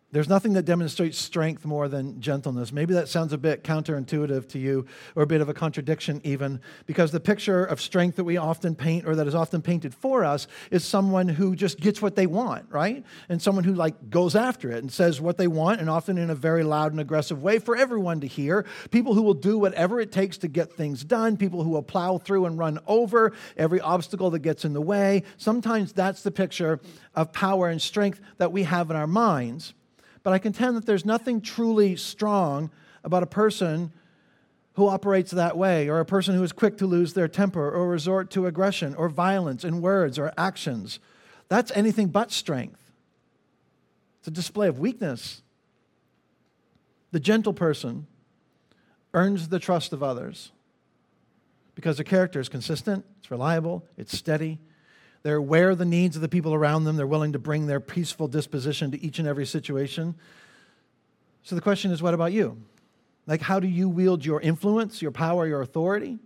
There's 0.09 0.29
nothing 0.29 0.53
that 0.53 0.63
demonstrates 0.63 1.17
strength 1.17 1.65
more 1.65 1.89
than 1.89 2.21
gentleness. 2.21 2.71
Maybe 2.71 2.93
that 2.93 3.09
sounds 3.09 3.33
a 3.33 3.37
bit 3.37 3.65
counterintuitive 3.65 4.47
to 4.49 4.57
you, 4.57 4.85
or 5.15 5.23
a 5.23 5.27
bit 5.27 5.41
of 5.41 5.49
a 5.49 5.53
contradiction, 5.53 6.21
even, 6.23 6.61
because 6.85 7.11
the 7.11 7.19
picture 7.19 7.65
of 7.65 7.81
strength 7.81 8.15
that 8.15 8.23
we 8.23 8.37
often 8.37 8.73
paint, 8.73 9.05
or 9.05 9.17
that 9.17 9.27
is 9.27 9.35
often 9.35 9.61
painted 9.61 9.93
for 9.93 10.23
us, 10.23 10.47
is 10.71 10.85
someone 10.85 11.27
who 11.27 11.57
just 11.57 11.81
gets 11.81 12.01
what 12.01 12.15
they 12.15 12.25
want, 12.25 12.65
right? 12.69 13.03
And 13.27 13.41
someone 13.41 13.65
who, 13.65 13.73
like, 13.73 14.09
goes 14.09 14.33
after 14.33 14.71
it 14.71 14.77
and 14.77 14.89
says 14.89 15.19
what 15.19 15.37
they 15.37 15.47
want, 15.47 15.81
and 15.81 15.89
often 15.89 16.17
in 16.17 16.29
a 16.29 16.35
very 16.35 16.63
loud 16.63 16.93
and 16.93 17.01
aggressive 17.01 17.43
way 17.43 17.59
for 17.59 17.75
everyone 17.75 18.21
to 18.21 18.27
hear. 18.27 18.65
People 18.91 19.13
who 19.13 19.23
will 19.23 19.33
do 19.33 19.57
whatever 19.57 19.99
it 19.99 20.13
takes 20.13 20.37
to 20.37 20.47
get 20.47 20.71
things 20.71 21.03
done, 21.03 21.35
people 21.35 21.63
who 21.63 21.71
will 21.71 21.83
plow 21.83 22.17
through 22.17 22.45
and 22.45 22.57
run 22.57 22.79
over 22.87 23.33
every 23.57 23.81
obstacle 23.81 24.29
that 24.29 24.39
gets 24.39 24.63
in 24.63 24.71
the 24.71 24.81
way. 24.81 25.23
Sometimes 25.35 25.91
that's 25.91 26.23
the 26.23 26.31
picture 26.31 26.79
of 27.13 27.33
power 27.33 27.67
and 27.67 27.81
strength 27.81 28.21
that 28.37 28.53
we 28.53 28.63
have 28.63 28.89
in 28.89 28.95
our 28.95 29.05
minds. 29.05 29.73
But 30.27 30.33
I 30.33 30.39
contend 30.39 30.75
that 30.75 30.85
there's 30.85 31.05
nothing 31.05 31.39
truly 31.39 31.95
strong 31.95 32.69
about 33.05 33.23
a 33.23 33.27
person 33.27 33.93
who 34.73 34.85
operates 34.89 35.31
that 35.31 35.57
way, 35.57 35.87
or 35.87 36.01
a 36.01 36.05
person 36.05 36.35
who 36.35 36.43
is 36.43 36.51
quick 36.51 36.77
to 36.79 36.85
lose 36.85 37.13
their 37.13 37.29
temper, 37.29 37.71
or 37.71 37.87
resort 37.87 38.29
to 38.31 38.45
aggression, 38.45 38.93
or 38.95 39.07
violence 39.07 39.63
in 39.63 39.79
words 39.79 40.19
or 40.19 40.33
actions. 40.37 40.99
That's 41.47 41.71
anything 41.71 42.09
but 42.09 42.33
strength. 42.33 42.91
It's 44.19 44.27
a 44.27 44.31
display 44.31 44.67
of 44.67 44.79
weakness. 44.79 45.43
The 47.11 47.21
gentle 47.21 47.53
person 47.53 48.05
earns 49.13 49.47
the 49.47 49.59
trust 49.59 49.93
of 49.93 50.03
others 50.03 50.51
because 51.73 51.95
their 51.95 52.03
character 52.03 52.41
is 52.41 52.49
consistent, 52.49 53.05
it's 53.19 53.31
reliable, 53.31 53.85
it's 53.95 54.17
steady, 54.17 54.59
they're 55.23 55.37
aware 55.37 55.71
of 55.71 55.77
the 55.77 55.85
needs 55.85 56.15
of 56.15 56.21
the 56.21 56.29
people 56.29 56.53
around 56.53 56.83
them. 56.83 56.95
They're 56.95 57.07
willing 57.07 57.33
to 57.33 57.39
bring 57.39 57.67
their 57.67 57.79
peaceful 57.79 58.27
disposition 58.27 58.91
to 58.91 59.03
each 59.03 59.19
and 59.19 59.27
every 59.27 59.45
situation. 59.45 60.15
So 61.43 61.55
the 61.55 61.61
question 61.61 61.91
is 61.91 62.01
what 62.01 62.13
about 62.13 62.33
you? 62.33 62.57
Like, 63.25 63.41
how 63.41 63.59
do 63.59 63.67
you 63.67 63.89
wield 63.89 64.25
your 64.25 64.39
influence, 64.39 65.01
your 65.01 65.11
power, 65.11 65.45
your 65.45 65.61
authority? 65.61 66.17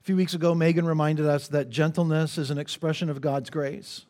A 0.00 0.04
few 0.04 0.16
weeks 0.16 0.34
ago, 0.34 0.52
Megan 0.52 0.84
reminded 0.84 1.26
us 1.26 1.46
that 1.48 1.70
gentleness 1.70 2.38
is 2.38 2.50
an 2.50 2.58
expression 2.58 3.08
of 3.08 3.20
God's 3.20 3.50
grace. 3.50 4.04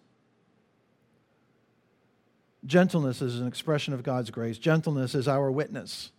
Gentleness 2.65 3.21
is 3.21 3.41
an 3.41 3.47
expression 3.47 3.93
of 3.93 4.03
God's 4.03 4.31
grace. 4.31 4.57
Gentleness 4.57 5.15
is 5.15 5.29
our 5.29 5.51
witness 5.51 6.13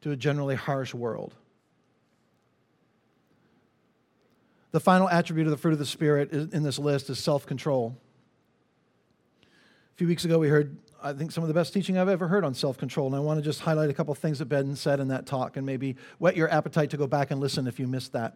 to 0.00 0.10
a 0.10 0.16
generally 0.16 0.56
harsh 0.56 0.94
world. 0.94 1.34
The 4.76 4.80
final 4.80 5.08
attribute 5.08 5.46
of 5.46 5.52
the 5.52 5.56
fruit 5.56 5.72
of 5.72 5.78
the 5.78 5.86
Spirit 5.86 6.32
in 6.34 6.62
this 6.62 6.78
list 6.78 7.08
is 7.08 7.18
self 7.18 7.46
control. 7.46 7.96
A 9.42 9.96
few 9.96 10.06
weeks 10.06 10.26
ago, 10.26 10.38
we 10.38 10.48
heard, 10.48 10.76
I 11.02 11.14
think, 11.14 11.32
some 11.32 11.42
of 11.42 11.48
the 11.48 11.54
best 11.54 11.72
teaching 11.72 11.96
I've 11.96 12.10
ever 12.10 12.28
heard 12.28 12.44
on 12.44 12.52
self 12.52 12.76
control. 12.76 13.06
And 13.06 13.16
I 13.16 13.20
want 13.20 13.38
to 13.38 13.42
just 13.42 13.60
highlight 13.60 13.88
a 13.88 13.94
couple 13.94 14.12
of 14.12 14.18
things 14.18 14.38
that 14.38 14.50
Ben 14.50 14.76
said 14.76 15.00
in 15.00 15.08
that 15.08 15.24
talk 15.24 15.56
and 15.56 15.64
maybe 15.64 15.96
whet 16.18 16.36
your 16.36 16.52
appetite 16.52 16.90
to 16.90 16.98
go 16.98 17.06
back 17.06 17.30
and 17.30 17.40
listen 17.40 17.66
if 17.66 17.80
you 17.80 17.86
missed 17.86 18.12
that. 18.12 18.34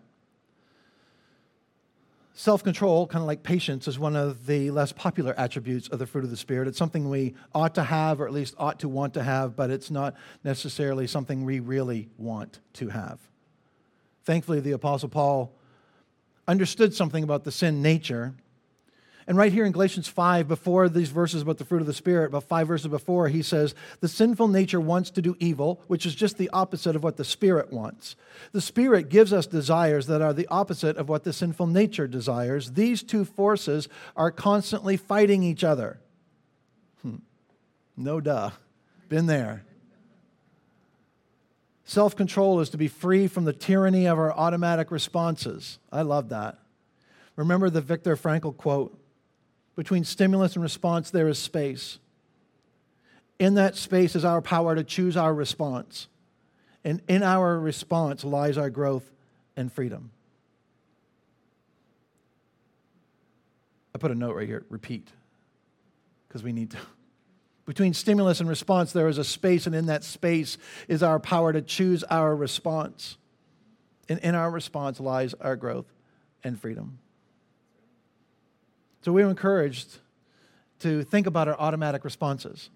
Self 2.32 2.64
control, 2.64 3.07
kind 3.07 3.20
of 3.20 3.26
like 3.26 3.43
patience, 3.43 3.86
is 3.86 3.99
one 3.99 4.16
of 4.16 4.47
the 4.47 4.70
less 4.70 4.93
popular 4.93 5.38
attributes 5.38 5.88
of 5.88 5.99
the 5.99 6.07
fruit 6.07 6.24
of 6.24 6.30
the 6.30 6.38
Spirit. 6.38 6.68
It's 6.68 6.78
something 6.78 7.11
we 7.11 7.34
ought 7.55 7.74
to 7.74 7.82
have, 7.82 8.18
or 8.18 8.26
at 8.26 8.32
least 8.32 8.55
ought 8.57 8.80
to 8.80 8.88
want 8.88 9.12
to 9.12 9.22
have, 9.22 9.57
but 9.57 9.68
it's 9.68 9.91
not 9.91 10.14
necessarily 10.43 11.07
something 11.07 11.45
we 11.45 11.61
really 11.61 12.09
want 12.16 12.61
to 12.72 12.88
have. 12.88 13.20
Thankfully, 14.24 14.61
the 14.61 14.72
Apostle 14.72 15.11
Paul 15.11 15.53
understood 16.51 16.92
something 16.92 17.22
about 17.22 17.44
the 17.44 17.53
sin 17.53 17.80
nature. 17.80 18.34
And 19.26 19.38
right 19.38 19.53
here 19.53 19.64
in 19.64 19.70
Galatians 19.70 20.09
5, 20.09 20.48
before 20.48 20.88
these 20.88 21.11
verses 21.11 21.42
about 21.42 21.59
the 21.59 21.64
fruit 21.64 21.80
of 21.80 21.86
the 21.86 21.94
Spirit, 21.94 22.26
about 22.26 22.44
five 22.44 22.66
verses 22.66 22.88
before, 22.88 23.28
he 23.28 23.42
says, 23.42 23.76
The 24.01 24.09
sinful 24.09 24.48
nature 24.48 24.80
wants 24.80 25.11
to 25.11 25.22
do 25.22 25.36
evil, 25.38 25.80
which 25.86 26.05
is 26.05 26.16
just 26.16 26.36
the 26.36 26.51
opposite 26.51 26.96
of 26.96 27.05
what 27.05 27.16
the 27.16 27.24
Spirit 27.24 27.72
wants. 27.72 28.16
The 28.51 28.61
Spirit 28.61 29.09
gives 29.09 29.32
us 29.32 29.46
desires 29.46 30.09
that 30.09 30.20
are 30.20 30.32
the 30.32 30.48
opposite 30.48 30.96
of 30.96 31.09
what 31.09 31.22
the 31.22 31.32
sinful 31.32 31.68
nature 31.68 32.09
desires. 32.09 32.72
These 32.72 33.05
two 33.05 33.24
forces 33.24 33.88
are 34.16 34.32
constantly 34.32 34.96
fighting 34.96 35.44
each 35.44 35.62
other. 35.62 36.01
Hmm. 37.03 37.16
No 37.96 38.20
duh. 38.20 38.51
Been 39.09 39.26
there. 39.26 39.64
Self 41.91 42.14
control 42.14 42.61
is 42.61 42.70
to 42.70 42.76
be 42.76 42.86
free 42.86 43.26
from 43.26 43.47
the 43.47 43.53
tyranny 43.53 44.07
of 44.07 44.16
our 44.16 44.32
automatic 44.32 44.93
responses. 44.93 45.80
I 45.91 46.03
love 46.03 46.28
that. 46.28 46.57
Remember 47.34 47.68
the 47.68 47.80
Viktor 47.80 48.14
Frankl 48.14 48.57
quote 48.57 48.97
between 49.74 50.05
stimulus 50.05 50.55
and 50.55 50.62
response, 50.62 51.11
there 51.11 51.26
is 51.26 51.36
space. 51.36 51.99
In 53.41 53.55
that 53.55 53.74
space 53.74 54.14
is 54.14 54.24
our 54.24 54.41
power 54.41 54.76
to 54.76 54.84
choose 54.84 55.16
our 55.16 55.34
response. 55.34 56.07
And 56.84 57.03
in 57.09 57.24
our 57.24 57.59
response 57.59 58.22
lies 58.22 58.57
our 58.57 58.70
growth 58.70 59.11
and 59.57 59.72
freedom. 59.72 60.12
I 63.97 63.99
put 63.99 64.12
a 64.12 64.14
note 64.14 64.36
right 64.36 64.47
here 64.47 64.64
repeat, 64.70 65.09
because 66.28 66.45
we 66.45 66.53
need 66.53 66.70
to. 66.70 66.78
Between 67.66 67.94
stimulus 67.94 68.40
and 68.40 68.48
response, 68.48 68.92
there 68.92 69.08
is 69.08 69.18
a 69.18 69.24
space, 69.24 69.66
and 69.66 69.74
in 69.74 69.86
that 69.86 70.02
space 70.02 70.58
is 70.88 71.02
our 71.02 71.20
power 71.20 71.52
to 71.52 71.62
choose 71.62 72.02
our 72.04 72.34
response. 72.34 73.16
And 74.08 74.18
in 74.20 74.34
our 74.34 74.50
response 74.50 74.98
lies 74.98 75.34
our 75.34 75.56
growth 75.56 75.86
and 76.42 76.61
freedom. 76.61 76.98
So 79.02 79.12
we 79.12 79.22
are 79.22 79.30
encouraged 79.30 79.98
to 80.80 81.04
think 81.04 81.26
about 81.26 81.48
our 81.48 81.58
automatic 81.58 82.04
responses, 82.04 82.70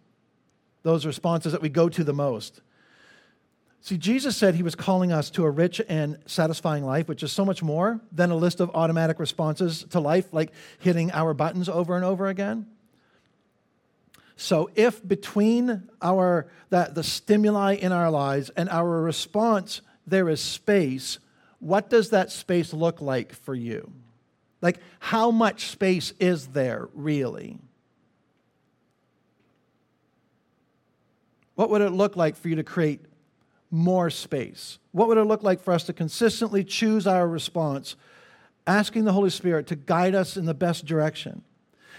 those 0.83 1.05
responses 1.05 1.53
that 1.53 1.63
we 1.63 1.69
go 1.69 1.89
to 1.89 2.05
the 2.05 2.13
most. 2.13 2.61
See, 3.81 3.99
Jesus 3.99 4.35
said 4.37 4.55
he 4.55 4.63
was 4.63 4.75
calling 4.75 5.13
us 5.13 5.29
to 5.31 5.45
a 5.45 5.51
rich 5.51 5.81
and 5.89 6.19
satisfying 6.25 6.85
life, 6.85 7.09
which 7.09 7.23
is 7.23 7.33
so 7.33 7.45
much 7.45 7.63
more 7.63 8.01
than 8.13 8.31
a 8.31 8.37
list 8.37 8.61
of 8.61 8.71
automatic 8.75 9.19
responses 9.19 9.85
to 9.91 10.01
life, 10.01 10.33
like 10.33 10.53
hitting 10.79 11.11
our 11.13 11.35
buttons 11.35 11.69
over 11.69 11.95
and 11.97 12.05
over 12.05 12.29
again. 12.29 12.67
So 14.37 14.71
if 14.75 15.07
between 15.07 15.89
our 16.03 16.49
that 16.71 16.95
the 16.95 17.05
stimuli 17.05 17.75
in 17.75 17.93
our 17.93 18.11
lives 18.11 18.51
and 18.51 18.69
our 18.69 19.01
response 19.01 19.81
there 20.07 20.29
is 20.29 20.41
space, 20.41 21.19
what 21.61 21.89
does 21.89 22.11
that 22.11 22.31
space 22.31 22.73
look 22.73 23.01
like 23.01 23.33
for 23.33 23.55
you? 23.55 23.93
Like 24.61 24.81
how 24.99 25.31
much 25.31 25.69
space 25.69 26.13
is 26.19 26.49
there 26.49 26.89
really? 26.95 27.59
What 31.55 31.71
would 31.71 31.81
it 31.81 31.91
look 31.91 32.17
like 32.17 32.37
for 32.37 32.49
you 32.49 32.57
to 32.57 32.65
create 32.65 33.01
more 33.71 34.11
space? 34.11 34.79
What 34.91 35.09
would 35.09 35.19
it 35.19 35.25
look 35.25 35.43
like 35.43 35.63
for 35.63 35.73
us 35.73 35.85
to 35.85 35.93
consistently 35.93 36.65
choose 36.65 37.07
our 37.07 37.29
response, 37.29 37.95
asking 38.67 39.05
the 39.05 39.13
Holy 39.13 39.31
Spirit 39.31 39.69
to 39.69 39.77
guide 39.77 40.15
us 40.15 40.37
in 40.37 40.47
the 40.47 40.55
best 40.55 40.85
direction? 40.85 41.43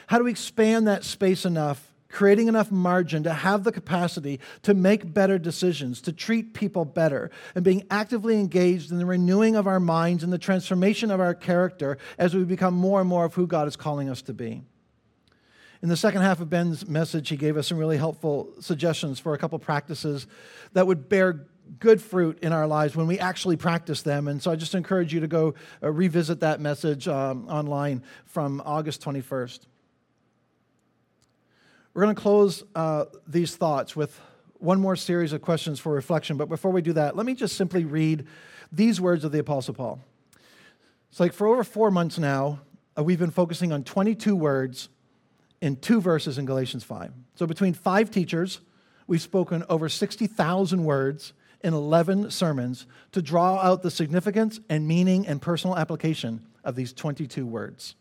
How 0.07 0.17
do 0.17 0.25
we 0.25 0.31
expand 0.31 0.87
that 0.87 1.03
space 1.03 1.45
enough 1.45 1.94
creating 2.09 2.47
enough 2.47 2.71
margin 2.71 3.23
to 3.23 3.33
have 3.33 3.63
the 3.63 3.71
capacity 3.71 4.39
to 4.61 4.73
make 4.73 5.13
better 5.13 5.37
decisions, 5.37 6.01
to 6.01 6.13
treat 6.13 6.53
people 6.53 6.85
better, 6.85 7.29
and 7.55 7.63
being 7.63 7.85
actively 7.89 8.39
engaged 8.39 8.91
in 8.91 8.97
the 8.97 9.05
renewing 9.05 9.55
of 9.55 9.67
our 9.67 9.79
minds 9.79 10.23
and 10.23 10.31
the 10.31 10.37
transformation 10.37 11.11
of 11.11 11.19
our 11.19 11.33
character 11.33 11.97
as 12.17 12.35
we 12.35 12.43
become 12.43 12.73
more 12.73 12.99
and 12.99 13.09
more 13.09 13.25
of 13.25 13.33
who 13.33 13.47
God 13.47 13.67
is 13.67 13.75
calling 13.75 14.09
us 14.09 14.21
to 14.23 14.33
be. 14.33 14.63
In 15.81 15.89
the 15.89 15.97
second 15.97 16.21
half 16.21 16.39
of 16.39 16.49
Ben's 16.49 16.87
message, 16.87 17.29
he 17.29 17.37
gave 17.37 17.57
us 17.57 17.67
some 17.67 17.77
really 17.77 17.97
helpful 17.97 18.53
suggestions 18.59 19.19
for 19.19 19.33
a 19.33 19.37
couple 19.37 19.59
practices 19.59 20.25
that 20.73 20.87
would 20.87 21.09
bear 21.09 21.47
good 21.79 22.01
fruit 22.01 22.39
in 22.41 22.53
our 22.53 22.67
lives 22.67 22.95
when 22.95 23.07
we 23.07 23.19
actually 23.19 23.57
practice 23.57 24.01
them. 24.01 24.27
And 24.27 24.41
so 24.41 24.51
I 24.51 24.55
just 24.55 24.75
encourage 24.75 25.13
you 25.13 25.19
to 25.19 25.27
go 25.27 25.55
uh, 25.83 25.91
revisit 25.91 26.39
that 26.41 26.59
message 26.59 27.07
um, 27.07 27.47
online 27.49 28.03
from 28.25 28.61
August 28.65 29.03
21st. 29.03 29.59
We're 31.95 32.03
going 32.03 32.15
to 32.15 32.21
close 32.21 32.61
uh, 32.75 33.05
these 33.25 33.55
thoughts 33.55 33.95
with 33.95 34.19
one 34.59 34.81
more 34.81 34.97
series 34.97 35.31
of 35.31 35.41
questions 35.41 35.79
for 35.79 35.93
reflection. 35.93 36.35
But 36.35 36.49
before 36.49 36.71
we 36.71 36.81
do 36.81 36.91
that, 36.91 37.15
let 37.15 37.25
me 37.25 37.35
just 37.35 37.55
simply 37.55 37.85
read 37.85 38.27
these 38.69 38.99
words 38.99 39.23
of 39.23 39.31
the 39.31 39.39
Apostle 39.39 39.73
Paul. 39.73 40.01
It's 41.09 41.21
like 41.21 41.31
for 41.31 41.47
over 41.47 41.63
four 41.63 41.91
months 41.91 42.19
now, 42.19 42.59
uh, 42.97 43.03
we've 43.03 43.17
been 43.17 43.31
focusing 43.31 43.71
on 43.71 43.85
22 43.85 44.35
words 44.35 44.89
in 45.61 45.77
two 45.77 46.01
verses 46.01 46.37
in 46.37 46.45
Galatians 46.45 46.83
5. 46.83 47.13
So 47.35 47.47
between 47.47 47.73
five 47.73 48.11
teachers, 48.11 48.59
we've 49.07 49.21
spoken 49.21 49.63
over 49.69 49.87
60,000 49.87 50.83
words 50.83 51.31
in 51.63 51.73
11 51.73 52.29
sermons 52.29 52.87
to 53.13 53.21
draw 53.21 53.61
out 53.61 53.83
the 53.83 53.91
significance 53.91 54.59
and 54.67 54.85
meaning 54.85 55.25
and 55.25 55.41
personal 55.41 55.77
application 55.77 56.45
of 56.61 56.75
these 56.75 56.91
22 56.91 57.45
words. 57.45 57.95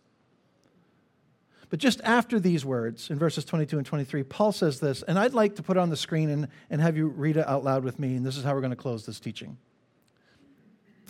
But 1.75 1.81
just 1.81 2.01
after 2.05 2.39
these 2.39 2.64
words, 2.64 3.11
in 3.11 3.18
verses 3.18 3.45
22 3.45 3.79
and 3.79 3.85
23, 3.85 4.22
Paul 4.22 4.53
says 4.53 4.79
this, 4.79 5.03
and 5.03 5.18
I'd 5.18 5.35
like 5.35 5.57
to 5.57 5.62
put 5.64 5.77
on 5.77 5.91
the 5.91 5.97
screen 5.97 6.31
and, 6.31 6.47
and 6.70 6.81
have 6.81 6.97
you 6.97 7.09
read 7.09 7.37
it 7.37 7.49
out 7.49 7.64
loud 7.64 7.83
with 7.83 7.99
me, 7.99 8.14
and 8.14 8.25
this 8.25 8.37
is 8.37 8.45
how 8.45 8.55
we're 8.55 8.61
going 8.61 8.70
to 8.70 8.77
close 8.77 9.05
this 9.05 9.18
teaching. 9.18 9.57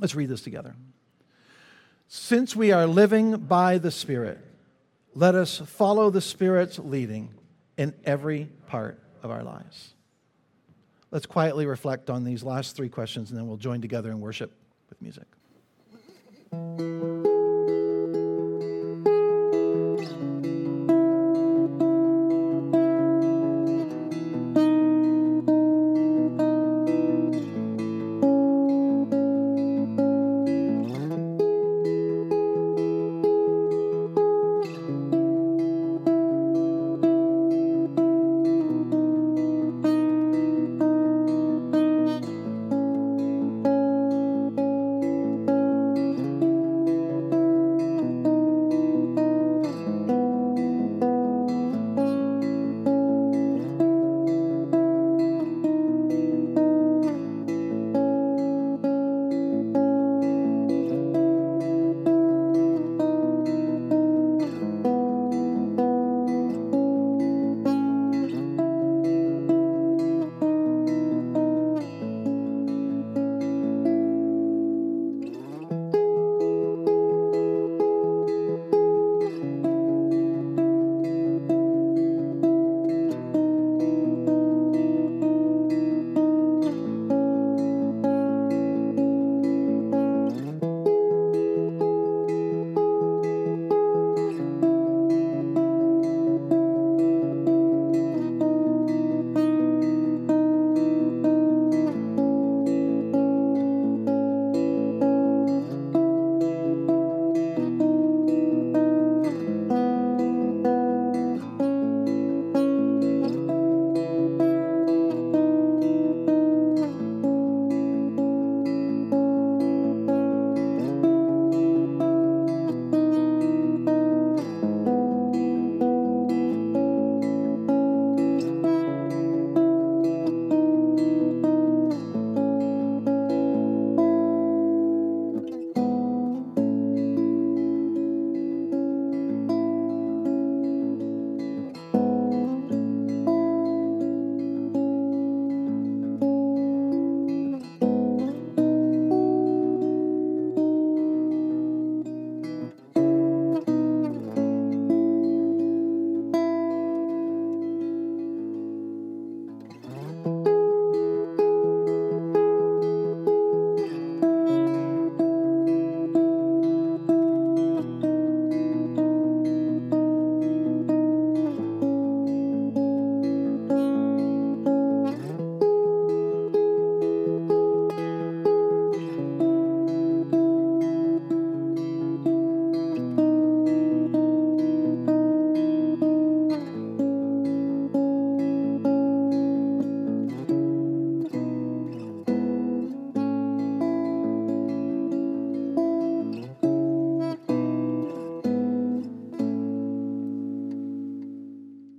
Let's 0.00 0.14
read 0.14 0.30
this 0.30 0.40
together. 0.40 0.74
Since 2.08 2.56
we 2.56 2.72
are 2.72 2.86
living 2.86 3.36
by 3.36 3.76
the 3.76 3.90
Spirit, 3.90 4.38
let 5.14 5.34
us 5.34 5.58
follow 5.58 6.08
the 6.08 6.22
Spirit's 6.22 6.78
leading 6.78 7.34
in 7.76 7.92
every 8.06 8.48
part 8.66 8.98
of 9.22 9.30
our 9.30 9.42
lives. 9.42 9.92
Let's 11.10 11.26
quietly 11.26 11.66
reflect 11.66 12.08
on 12.08 12.24
these 12.24 12.42
last 12.42 12.74
three 12.74 12.88
questions, 12.88 13.28
and 13.30 13.38
then 13.38 13.46
we'll 13.46 13.58
join 13.58 13.82
together 13.82 14.10
in 14.10 14.18
worship 14.18 14.50
with 14.88 15.02
music. 15.02 15.26